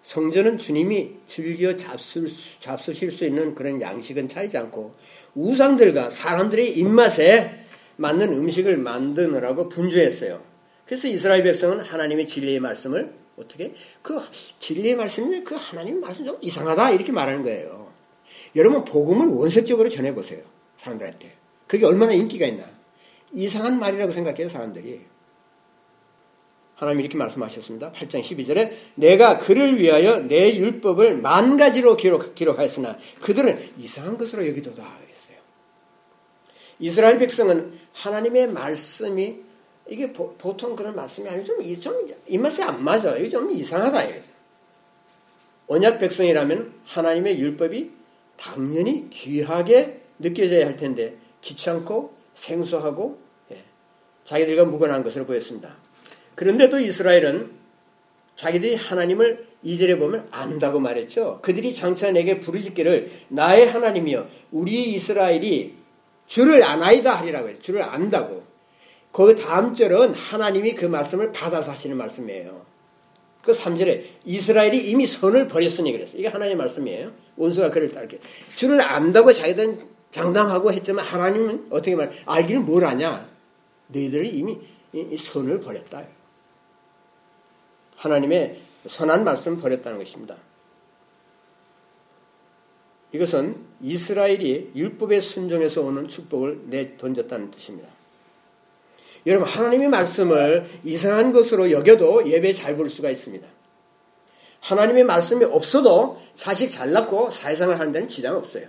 [0.03, 2.27] 성전은 주님이 즐겨 잡수,
[2.61, 4.95] 잡수실 수 있는 그런 양식은 차리지 않고
[5.35, 7.65] 우상들과 사람들의 입맛에
[7.97, 10.43] 맞는 음식을 만드느라고 분주했어요.
[10.87, 14.21] 그래서 이스라엘 백성은 하나님의 진리의 말씀을 어떻게 그
[14.59, 17.91] 진리의 말씀이 그 하나님의 말씀 좀 이상하다 이렇게 말하는 거예요.
[18.57, 20.43] 여러분 복음을 원색적으로 전해 보세요.
[20.79, 21.33] 사람들한테.
[21.67, 22.65] 그게 얼마나 인기가 있나.
[23.33, 25.01] 이상한 말이라고 생각해요, 사람들이.
[26.75, 27.93] 하나님이 이렇게 말씀하셨습니다.
[27.93, 34.83] 8장 12절에 내가 그를 위하여 내 율법을 만 가지로 기록, 기록하였으나 그들은 이상한 것으로 여기도다.
[36.81, 39.37] 이스라엘 백성은 하나님의 말씀이
[39.89, 43.17] 이게 보, 통 그런 말씀이 아니고 좀, 좀 입맛에 안 맞아.
[43.17, 44.07] 이게 좀 이상하다.
[45.69, 47.91] 언약 백성이라면 하나님의 율법이
[48.37, 53.21] 당연히 귀하게 느껴져야 할 텐데 귀찮고 생소하고
[53.53, 53.63] 예,
[54.25, 55.77] 자기들과 무관한 것으로 보였습니다.
[56.35, 57.51] 그런데도 이스라엘은
[58.37, 61.41] 자기들이 하나님을 이절에 보면 안다고 말했죠.
[61.43, 65.80] 그들이 장차 내게 부르짖기를 나의 하나님이여 우리 이스라엘이
[66.31, 67.57] 주를 아나이다 하리라고 해요.
[67.61, 68.45] 주를 안다고.
[69.11, 72.65] 그 다음 절은 하나님이 그 말씀을 받아서 하시는 말씀이에요.
[73.43, 76.21] 그 3절에 이스라엘이 이미 선을 버렸으니 그랬어요.
[76.21, 77.11] 이게 하나님의 말씀이에요.
[77.37, 78.21] 원수가 그를 따르게.
[78.55, 83.29] 주를 안다고 자기들은 장담하고 했지만 하나님은 어떻게 말, 알기를 뭘 아냐?
[83.89, 84.61] 너희들이 이미
[85.19, 86.05] 선을 버렸다.
[87.97, 90.37] 하나님의 선한 말씀 버렸다는 것입니다.
[93.11, 97.89] 이것은 이스라엘이 율법의 순종에서 오는 축복을 내던졌다는 뜻입니다.
[99.27, 103.47] 여러분, 하나님의 말씀을 이상한 것으로 여겨도 예배 잘 부를 수가 있습니다.
[104.61, 108.67] 하나님의 말씀이 없어도 자식 잘 낳고 사회생활 하는 데는 지장 없어요.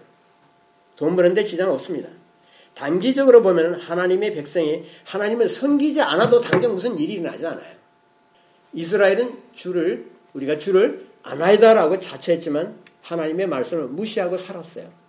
[0.96, 2.10] 돈 버는데 지장 없습니다.
[2.74, 7.76] 단기적으로 보면 하나님의 백성이 하나님을 섬기지 않아도 당장 무슨 일이 일어나지 않아요.
[8.74, 15.01] 이스라엘은 주를 우리가 주를 아나이다라고 자처했지만 하나님의 말씀을 무시하고 살았어요.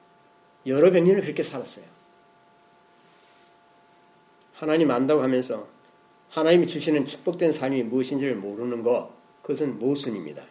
[0.67, 1.85] 여러 백 년을 그렇게 살았어요.
[4.55, 5.67] 하나님 안다고 하면서
[6.31, 9.11] 하나님이 주시는 축복된 삶이 무엇인지를 모르는 것,
[9.43, 10.43] 그것은 모순입니다.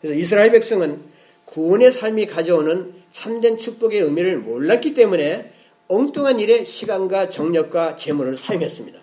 [0.00, 1.02] 그래서 이스라엘 백성은
[1.44, 5.52] 구원의 삶이 가져오는 참된 축복의 의미를 몰랐기 때문에
[5.88, 8.98] 엉뚱한 일에 시간과 정력과 재물을 사용했습니다.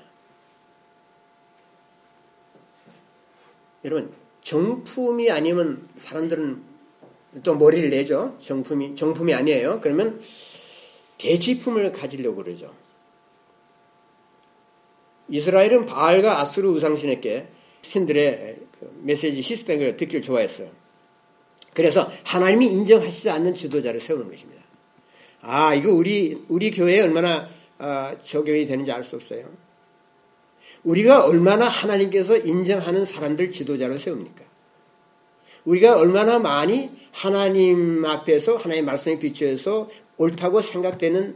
[3.85, 6.63] 여러분, 정품이 아니면 사람들은
[7.43, 8.37] 또 머리를 내죠.
[8.41, 9.79] 정품이, 정품이 아니에요.
[9.81, 10.19] 그러면
[11.17, 12.73] 대지품을 가지려고 그러죠.
[15.29, 17.47] 이스라엘은 바알과 아수르 우상신에게
[17.81, 20.69] 신들의 그 메시지 시스템을 듣기를 좋아했어요.
[21.73, 24.61] 그래서 하나님이 인정하시지 않는 지도자를 세우는 것입니다.
[25.41, 27.49] 아, 이거 우리, 우리 교회에 얼마나
[27.79, 29.47] 어, 적용이 되는지 알 수 없어요.
[30.83, 34.45] 우리가 얼마나 하나님께서 인정하는 사람들 지도자로 세웁니까?
[35.65, 41.35] 우리가 얼마나 많이 하나님 앞에서 하나님 말씀에 비추어서 옳다고 생각되는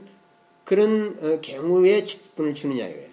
[0.63, 3.09] 그런 어, 경우에 직분을 주느냐 이거예요.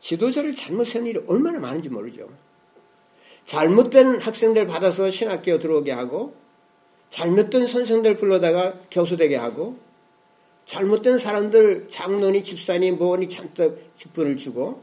[0.00, 2.28] 지도자를 잘못 세운 일이 얼마나 많은지 모르죠.
[3.44, 6.34] 잘못된 학생들 받아서 신학교 들어오게 하고
[7.10, 9.76] 잘못된 선생들 불러다가 교수되게 하고
[10.64, 14.82] 잘못된 사람들 장로니 집사니 뭐니 잔뜩 직분을 주고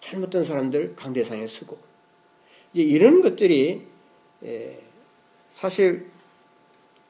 [0.00, 1.78] 잘못된 사람들 강대상에 쓰고
[2.72, 3.82] 이제 이런 것들이
[5.54, 6.06] 사실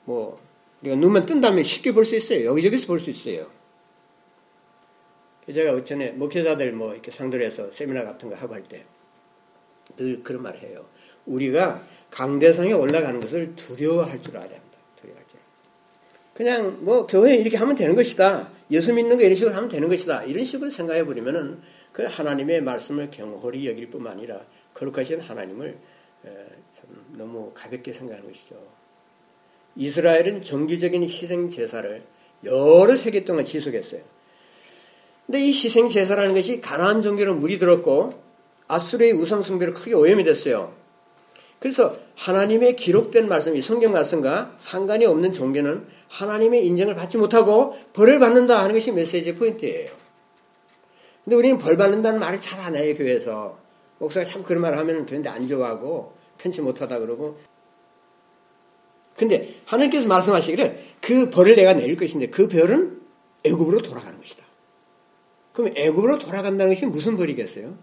[0.08, 0.40] 뭐
[0.80, 2.46] 우리가 눈만 뜬다면 쉽게 볼 수 있어요.
[2.46, 3.50] 여기저기서 볼 수 있어요.
[5.52, 8.84] 제가 전에 목회자들 뭐 이렇게 상대로 해서 세미나 같은 거 하고 할 때
[9.96, 10.86] 늘 그런 말을 해요.
[11.26, 14.78] 우리가 강대상에 올라가는 것을 두려워할 줄 알아야 합니다.
[14.96, 15.40] 두려워할 줄.
[16.34, 18.50] 그냥 뭐 교회 이렇게 하면 되는 것이다.
[18.70, 20.24] 예수 믿는 거 이런 식으로 하면 되는 것이다.
[20.24, 21.60] 이런 식으로 생각해 버리면은
[21.92, 24.44] 그 하나님의 말씀을 경홀히 여길 뿐만 아니라
[24.74, 25.78] 거룩하신 하나님을
[26.76, 28.77] 참 너무 가볍게 생각하는 것이죠.
[29.76, 32.02] 이스라엘은 정기적인 희생 제사를
[32.44, 34.00] 여러 세기 동안 지속했어요.
[35.26, 38.10] 근데 이 희생 제사라는 것이 가나안 종교로 물이 들었고
[38.66, 40.74] 아수르의 우상 숭배로 크게 오염이 됐어요.
[41.58, 48.62] 그래서 하나님의 기록된 말씀이 성경 말씀과 상관이 없는 종교는 하나님의 인정을 받지 못하고 벌을 받는다
[48.62, 49.90] 하는 것이 메시지의 포인트예요.
[51.24, 53.58] 근데 우리는 벌 받는다는 말을 잘 안 해요, 교회에서.
[53.98, 57.36] 목사가 참 그런 말을 하면 되는데 안 좋아하고 편치 못하다 그러고.
[59.18, 63.00] 근데 하나님께서 말씀하시기를 그 벌을 내가 내릴 것인데 그 벌은
[63.44, 64.44] 애굽으로 돌아가는 것이다.
[65.52, 67.74] 그럼 애굽으로 돌아간다는 것이 무슨 벌이겠어요?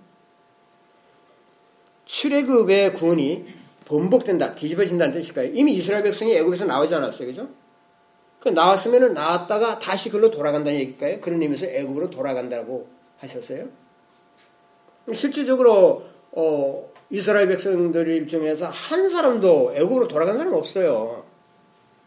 [2.06, 3.46] 출애굽의 구원이
[3.84, 5.52] 번복된다, 뒤집어진다는 뜻일까요?
[5.54, 7.50] 이미 이스라엘 백성이 애굽에서 나오지 않았어요, 그죠?
[8.40, 11.20] 그 나왔으면은 나왔다가 다시 그걸로 돌아간다는 얘기일까요?
[11.20, 13.68] 그런 의미에서 애굽으로 돌아간다고 하셨어요.
[15.12, 21.25] 실질적으로 어, 이스라엘 백성들 중에서 한 사람도 애국으로 돌아간 사람 없어요.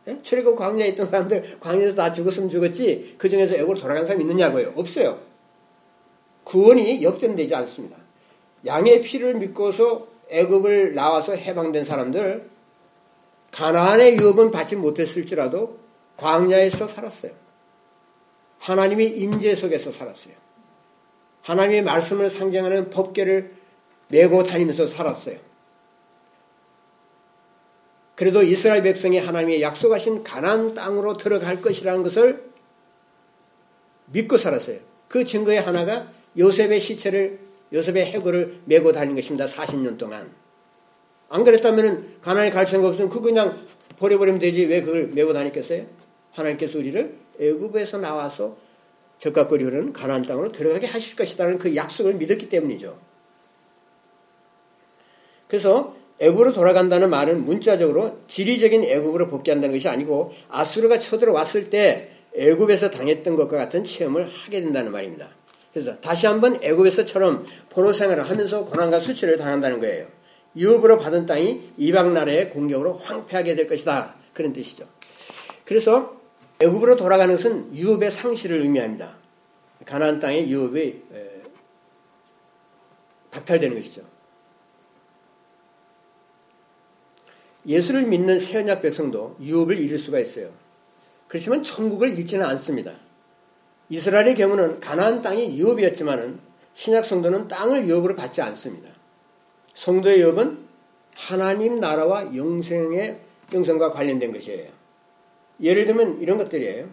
[0.08, 0.22] 예?
[0.22, 4.72] 출애굽 광야에 있던 사람들 광야에서 다 죽었으면 죽었지 그 중에서 애국으로 돌아간 사람 있느냐고요?
[4.74, 5.18] 없어요.
[6.44, 7.96] 구원이 역전되지 않습니다.
[8.66, 12.48] 양의 피를 믿고서 애굽을 나와서 해방된 사람들
[13.52, 15.78] 가나안의 유업은 받지 못했을지라도
[16.16, 17.32] 광야에서 살았어요.
[18.58, 20.34] 하나님의 임재 속에서 살았어요.
[21.42, 23.54] 하나님의 말씀을 상징하는 법계를
[24.08, 25.47] 메고 다니면서 살았어요.
[28.18, 32.50] 그래도 이스라엘 백성이 하나님의 약속하신 가나안 땅으로 들어갈 것이라는 것을
[34.07, 34.81] 믿고 살았어요.
[35.07, 37.38] 그 증거의 하나가 요셉의 시체를
[37.72, 39.46] 요셉의 해골을 메고 다닌 것입니다.
[39.46, 40.33] 40년 동안.
[41.28, 43.64] 안 그랬다면 가나안에 갈 생각 없으면 그 그냥
[43.98, 45.87] 버려버리면 되지 왜 그걸 메고 다녔겠어요?
[46.33, 48.57] 하나님께서 우리를 애굽에서 나와서
[49.20, 52.98] 적각거리 흐르는 가나안 땅으로 들어가게 하실 것이라는 그 약속을 믿었기 때문이죠.
[55.46, 63.37] 그래서 애굽으로 돌아간다는 말은 문자적으로 지리적인 애굽으로 복귀한다는 것이 아니고 아수르가 쳐들어왔을 때 애굽에서 당했던
[63.37, 65.31] 것과 같은 체험을 하게 된다는 말입니다.
[65.72, 70.07] 그래서 다시 한번 애굽에서처럼 포로 생활을 하면서 고난과 수치를 당한다는 거예요.
[70.57, 74.14] 유업으로 받은 땅이 이방 나라의 공격으로 황폐하게 될 것이다.
[74.33, 74.87] 그런 뜻이죠.
[75.64, 76.16] 그래서
[76.61, 79.16] 애굽으로 돌아가는 것은 유업의 상실을 의미합니다.
[79.85, 81.02] 가나안 땅의 유업이
[83.31, 84.02] 박탈되는 것이죠.
[87.68, 90.50] 예수를 믿는 새언약 백성도 유업을 잃을 수가 있어요.
[91.28, 92.92] 그렇지만 천국을 잃지는 않습니다.
[93.90, 96.40] 이스라엘의 경우는 가나안 땅이 유업이었지만은
[96.74, 98.88] 신약 성도는 땅을 유업으로 받지 않습니다.
[99.74, 100.59] 성도의 유업은
[101.14, 103.18] 하나님 나라와 영생의
[103.52, 104.68] 영생과 관련된 것이에요.
[105.61, 106.88] 예를 들면 이런 것들이에요.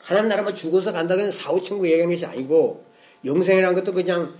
[0.00, 2.84] 하나님 나라만 죽어서 간다고 하는 사후 천국 얘기하는 것이 아니고
[3.24, 4.34] 영생이라는 것도 그냥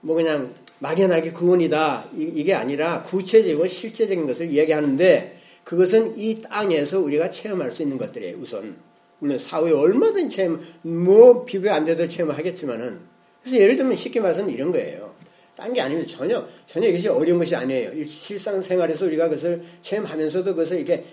[0.00, 7.70] 뭐 그냥 막연하게 구원이다 이게 아니라 구체적이고 실제적인 것을 이야기하는데 그것은 이 땅에서 우리가 체험할
[7.70, 8.36] 수 있는 것들이에요.
[8.38, 8.76] 우선
[9.20, 12.98] 물론 사후에 얼마든지 체험 뭐 비교 안 돼도 체험하겠지만은
[13.42, 15.14] 그래서 예를 들면 쉽게 말해서 이런 거예요.
[15.54, 18.04] 딴 게 아니면 전혀 전혀 이것이 어려운 것이 아니에요.
[18.04, 21.04] 실상생활에서 우리가 그것을 체험하면서도 그것을 이렇게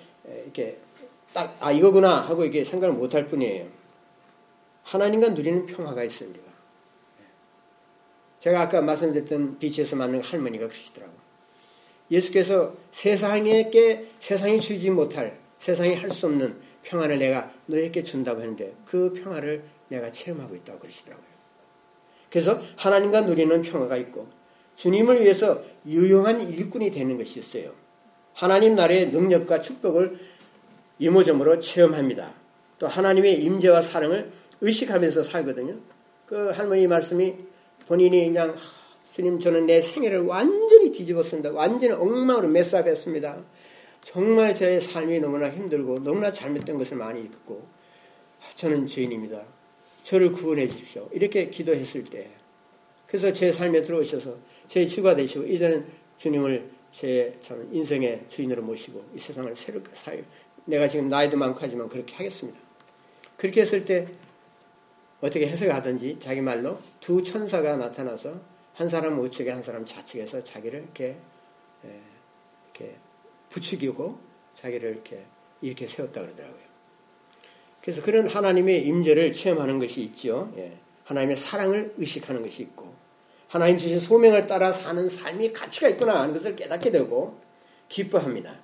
[0.43, 0.78] 이렇게
[1.32, 3.67] 딱, 아, 이거구나 하고 이게 생각을 못 할 뿐이에요.
[4.84, 6.49] 하나님과 누리는 평화가 있어요, 우리가.
[8.40, 11.14] 제가 아까 말씀드렸던 비치에서 만난 할머니가 그러시더라고.
[12.12, 19.14] 예수께서 세상에게, 세상이 주지 못할, 세상이 할 수 없는 평화를 내가 너에게 준다고 했는데 그
[19.14, 21.28] 평화를 내가 체험하고 있다고 그러시더라고요.
[22.32, 24.28] 그래서 하나님과 누리는 평화가 있고
[24.76, 27.74] 주님을 위해서 유용한 일꾼이 되는 것이 있어요.
[28.34, 30.18] 하나님 나라의 능력과 축복을
[31.00, 32.34] 이모저모로 체험합니다.
[32.78, 34.32] 또 하나님의 임재와 사랑을
[34.62, 35.76] 의식하면서 살거든요.
[36.26, 37.36] 그 할머니 말씀이
[37.90, 38.56] 본인이 그냥
[39.12, 41.52] 주님 저는 내 생애를 완전히 뒤집었습니다.
[41.52, 43.44] 완전히 엉망으로 메싸했습니다.
[44.04, 47.66] 정말 제 삶이 너무나 힘들고 너무나 잘못된 것을 많이 있고
[48.54, 49.44] 저는 죄인입니다.
[50.04, 51.10] 저를 구원해 주십시오.
[51.12, 52.30] 이렇게 기도했을 때
[53.08, 54.38] 그래서 제 삶에 들어오셔서
[54.68, 55.88] 제 주가 되시고 이제는
[56.20, 57.40] 주님을 제
[57.72, 60.24] 인생의 주인으로 모시고 이 세상을 새롭게 살
[60.66, 62.60] 내가 지금 나이도 많고 하지만 그렇게 하겠습니다.
[63.36, 64.08] 그렇게 했을 때
[65.22, 68.39] 어떻게 해석하든지 자기 말로 두 천사가 나타나서
[68.74, 71.17] 한 사람 우측에 한 사람 좌측에서 자기를 이렇게
[72.80, 72.95] 이렇게
[73.49, 74.17] 부추기고
[74.55, 75.26] 자기를 이렇게
[75.61, 76.70] 이렇게 세웠다 그러더라고요.
[77.82, 80.53] 그래서 그런 하나님의 임재를 체험하는 것이 있죠.
[80.57, 80.78] 예.
[81.05, 82.93] 하나님의 사랑을 의식하는 것이 있고
[83.47, 87.39] 하나님 주신 소명을 따라 사는 삶이 가치가 있구나 하는 것을 깨닫게 되고
[87.88, 88.59] 기뻐합니다.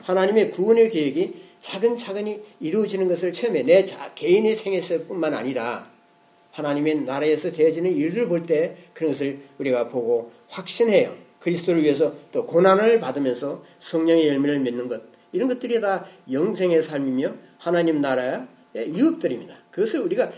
[0.00, 5.93] 하나님의 구원의 계획이 차근차근히 이루어지는 것을 처음에 내 개인의 생애에서뿐만 아니라
[6.54, 11.16] 하나님의 나라에서 되어지는 일들을 볼 때 그런 것을 우리가 보고 확신해요.
[11.40, 15.02] 그리스도를 위해서 또 고난을 받으면서 성령의 열매를 맺는 것
[15.32, 19.56] 이런 것들이 다 영생의 삶이며 하나님 나라의 유업들입니다.
[19.70, 20.30] 그것을 우리가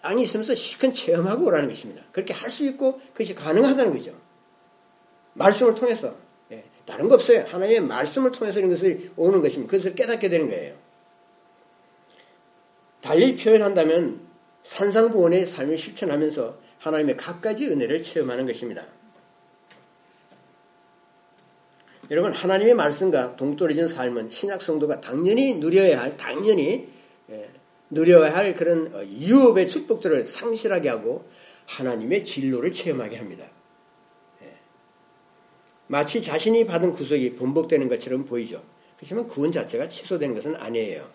[0.00, 2.02] 땅에 있으면서 실컷 체험하고 오라는 것입니다.
[2.12, 4.12] 그렇게 할 수 있고 그것이 가능하다는 거죠.
[5.34, 6.14] 말씀을 통해서
[6.86, 7.44] 다른 거 없어요.
[7.48, 9.70] 하나님의 말씀을 통해서 이런 것을 오는 것입니다.
[9.70, 10.74] 그것을 깨닫게 되는 거예요.
[13.00, 14.20] 달리 표현한다면
[14.64, 18.86] 산상부원의 삶을 실천하면서 하나님의 갖가지 은혜를 체험하는 것입니다.
[22.10, 26.88] 여러분 하나님의 말씀과 동떨어진 삶은 신약 성도가 당연히 누려야 할 당연히
[27.30, 27.48] 예,
[27.88, 31.26] 누려야 할 그런 유업의 축복들을 상실하게 하고
[31.66, 33.46] 하나님의 진로를 체험하게 합니다.
[35.86, 38.62] 마치 자신이 받은 구속이 번복되는 것처럼 보이죠.
[38.96, 41.08] 그렇지만 구원 자체가 취소되는 것은 아니에요.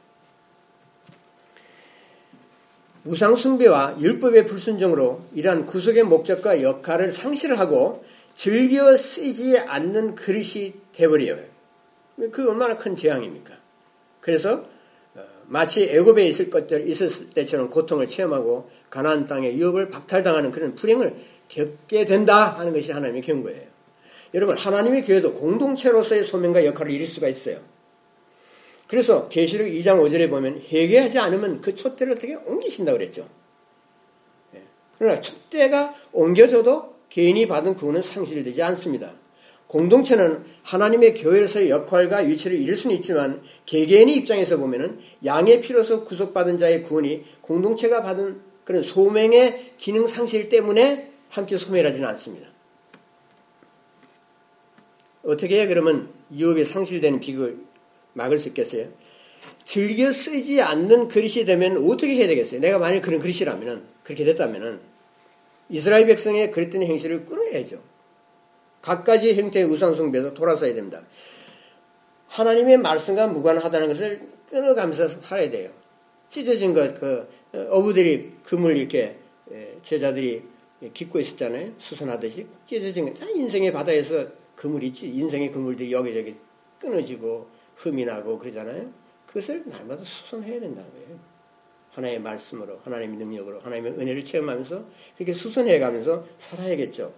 [3.05, 8.03] 우상숭배와 율법의 불순종으로 이러한 구속의 목적과 역할을 상실하고
[8.35, 11.39] 즐겨 쓰지 않는 그릇이 되버려요.
[12.31, 13.53] 그 얼마나 큰 재앙입니까?
[14.19, 14.65] 그래서
[15.15, 21.15] 어, 마치 애굽에 있을 것들 있었을 때처럼 고통을 체험하고 가나안 땅의 유업을 박탈당하는 그런 불행을
[21.47, 23.69] 겪게 된다 하는 것이 하나님의 경고예요.
[24.33, 27.59] 여러분 하나님의 교회도 공동체로서의 소명과 역할을 이룰 수가 있어요.
[28.89, 33.29] 그래서 계시록 2장 5절에 보면 회개하지 않으면 그 촛대를 어떻게 옮기신다 그랬죠.
[34.55, 34.63] 예.
[34.97, 39.13] 그러나 촛대가 옮겨져도 개인이 받은 구원은 상실되지 않습니다.
[39.67, 46.81] 공동체는 하나님의 교회에서의 역할과 위치를 잃을 수는 있지만 개개인의 입장에서 보면은 양의 피로서 구속받은 자의
[46.81, 52.47] 구원이 공동체가 받은 그런 소명의 기능 상실 때문에 함께 소멸하지는 않습니다.
[55.23, 57.68] 어떻게 해 그러면 유업이 상실되는 비극을
[58.13, 58.87] 막을 수 있겠어요?
[59.63, 62.59] 즐겨 쓰지 않는 그릇이 되면 어떻게 해야 되겠어요?
[62.59, 64.81] 내가 만약 그런 그릇이라면 그렇게 됐다면
[65.69, 67.81] 이스라엘 백성의 그랬던 행실을 끊어야죠.
[68.81, 71.03] 각가지 형태의 우상숭배에서 돌아서야 됩니다.
[72.27, 75.71] 하나님의 말씀과 무관하다는 것을 끊어가면서 살아야 돼요.
[76.29, 79.17] 찢어진 것, 그 어부들이 금을 이렇게
[79.83, 80.43] 제자들이
[80.93, 81.73] 깃고 있었잖아요.
[81.77, 83.21] 수선하듯이 찢어진 것.
[83.29, 86.35] 인생의 바다에서 그물 있지 인생의 그물들이 여기저기
[86.79, 87.47] 끊어지고
[87.79, 88.91] 흠이 나고 그러잖아요.
[89.27, 91.19] 그것을 날마다 수선해야 된다는 거예요.
[91.91, 97.13] 하나님의 말씀으로 하나님의 능력으로 하나님의 은혜를 체험하면서 그렇게 수선해 가면서 살아야겠죠.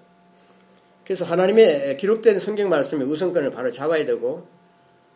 [1.03, 4.47] 그래서 하나님의 기록된 성경 말씀의 우선권을 바로 잡아야 되고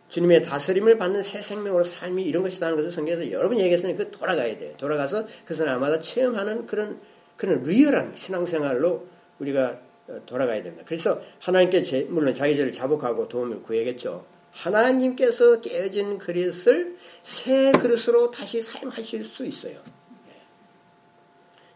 [0.10, 4.58] 주님의 다스림을 받는 새 생명으로 삶이 이런 것이라는 것을 성경에서 여러 번 얘기했으니 그 돌아가야
[4.58, 4.74] 돼요.
[4.78, 7.00] 돌아가서 그것을 날마다 체험하는 그런
[7.38, 9.08] 그런 리얼한 신앙생활로
[9.39, 9.80] 우리가
[10.26, 10.84] 돌아가야 됩니다.
[10.88, 14.35] 그래서 하나님께 제, 물론 자기 죄를 자복하고 도움을 구해야겠죠.
[14.56, 19.78] 하나님께서 깨어진 그릇을 새 그릇으로 다시 사용하실 수 있어요.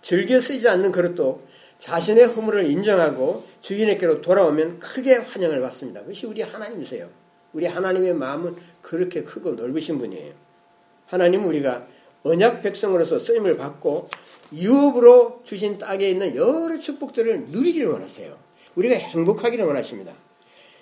[0.01, 1.45] 즐겨 쓰지 않는 그릇도
[1.77, 6.01] 자신의 허물을 인정하고 주인에게로 돌아오면 크게 환영을 받습니다.
[6.01, 7.09] 그것이 우리 하나님이세요.
[7.53, 10.34] 우리 하나님의 마음은 그렇게 크고 넓으신 분이에요.
[11.07, 11.86] 하나님은 우리가
[12.23, 14.09] 언약 백성으로서 쓰임을 받고
[14.53, 18.38] 유업으로 주신 땅에 있는 여러 축복들을 누리기를 원하세요.
[18.75, 20.13] 우리가 행복하기를 원하십니다.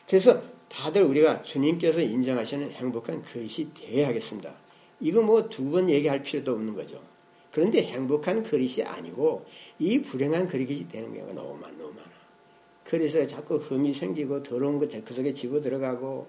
[0.07, 4.53] 그래서 다들 우리가 주님께서 인정하시는 행복한 그릇이 되어야 하겠습니다.
[4.99, 7.01] 이거 뭐 두 번 얘기할 필요도 없는 거죠.
[7.51, 9.45] 그런데 행복한 그릇이 아니고
[9.79, 12.07] 이 불행한 그릇이 되는 경우가 너무 많아, 너무 많아.
[12.83, 16.27] 그래서 자꾸 흠이 생기고 더러운 것 그 속에 집어 들어가고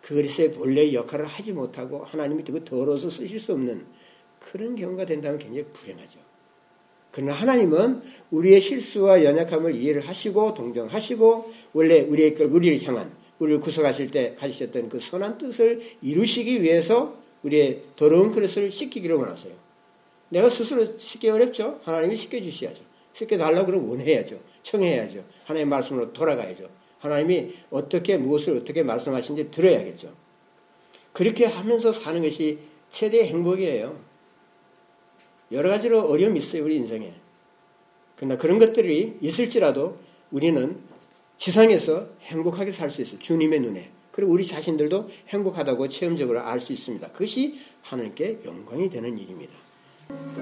[0.00, 3.84] 그 그릇의 본래의 역할을 하지 못하고 하나님이 그 더러워서 쓰실 수 없는
[4.38, 6.20] 그런 경우가 된다면 굉장히 불행하죠.
[7.10, 14.34] 그러나 하나님은 우리의 실수와 연약함을 이해를 하시고 동정하시고 원래 우리의 우리를 향한 우리를 구속하실 때
[14.38, 19.54] 가지셨던 그 선한 뜻을 이루시기 위해서 우리의 더러운 그릇을 씻기기를 원하세요.
[20.30, 21.80] 내가 스스로 씻기 어렵죠?
[21.84, 22.82] 하나님이 씻겨주셔야죠.
[23.14, 24.38] 씻겨달라고 그러면 원해야죠.
[24.62, 25.24] 청해야죠.
[25.44, 26.68] 하나님의 말씀으로 돌아가야죠.
[26.98, 30.12] 하나님이 어떻게 무엇을 어떻게 말씀하신지 들어야겠죠.
[31.12, 32.58] 그렇게 하면서 사는 것이
[32.90, 33.98] 최대의 행복이에요.
[35.52, 37.12] 여러 가지로 어려움이 있어요, 우리 인생에.
[38.16, 39.96] 그러나 그런 것들이 있을지라도
[40.30, 40.78] 우리는
[41.38, 43.18] 지상에서 행복하게 살 수 있어요.
[43.20, 43.90] 주님의 눈에.
[44.10, 47.12] 그리고 우리 자신들도 행복하다고 체험적으로 알 수 있습니다.
[47.12, 49.54] 그것이 하나님께 영광이 되는 일입니다.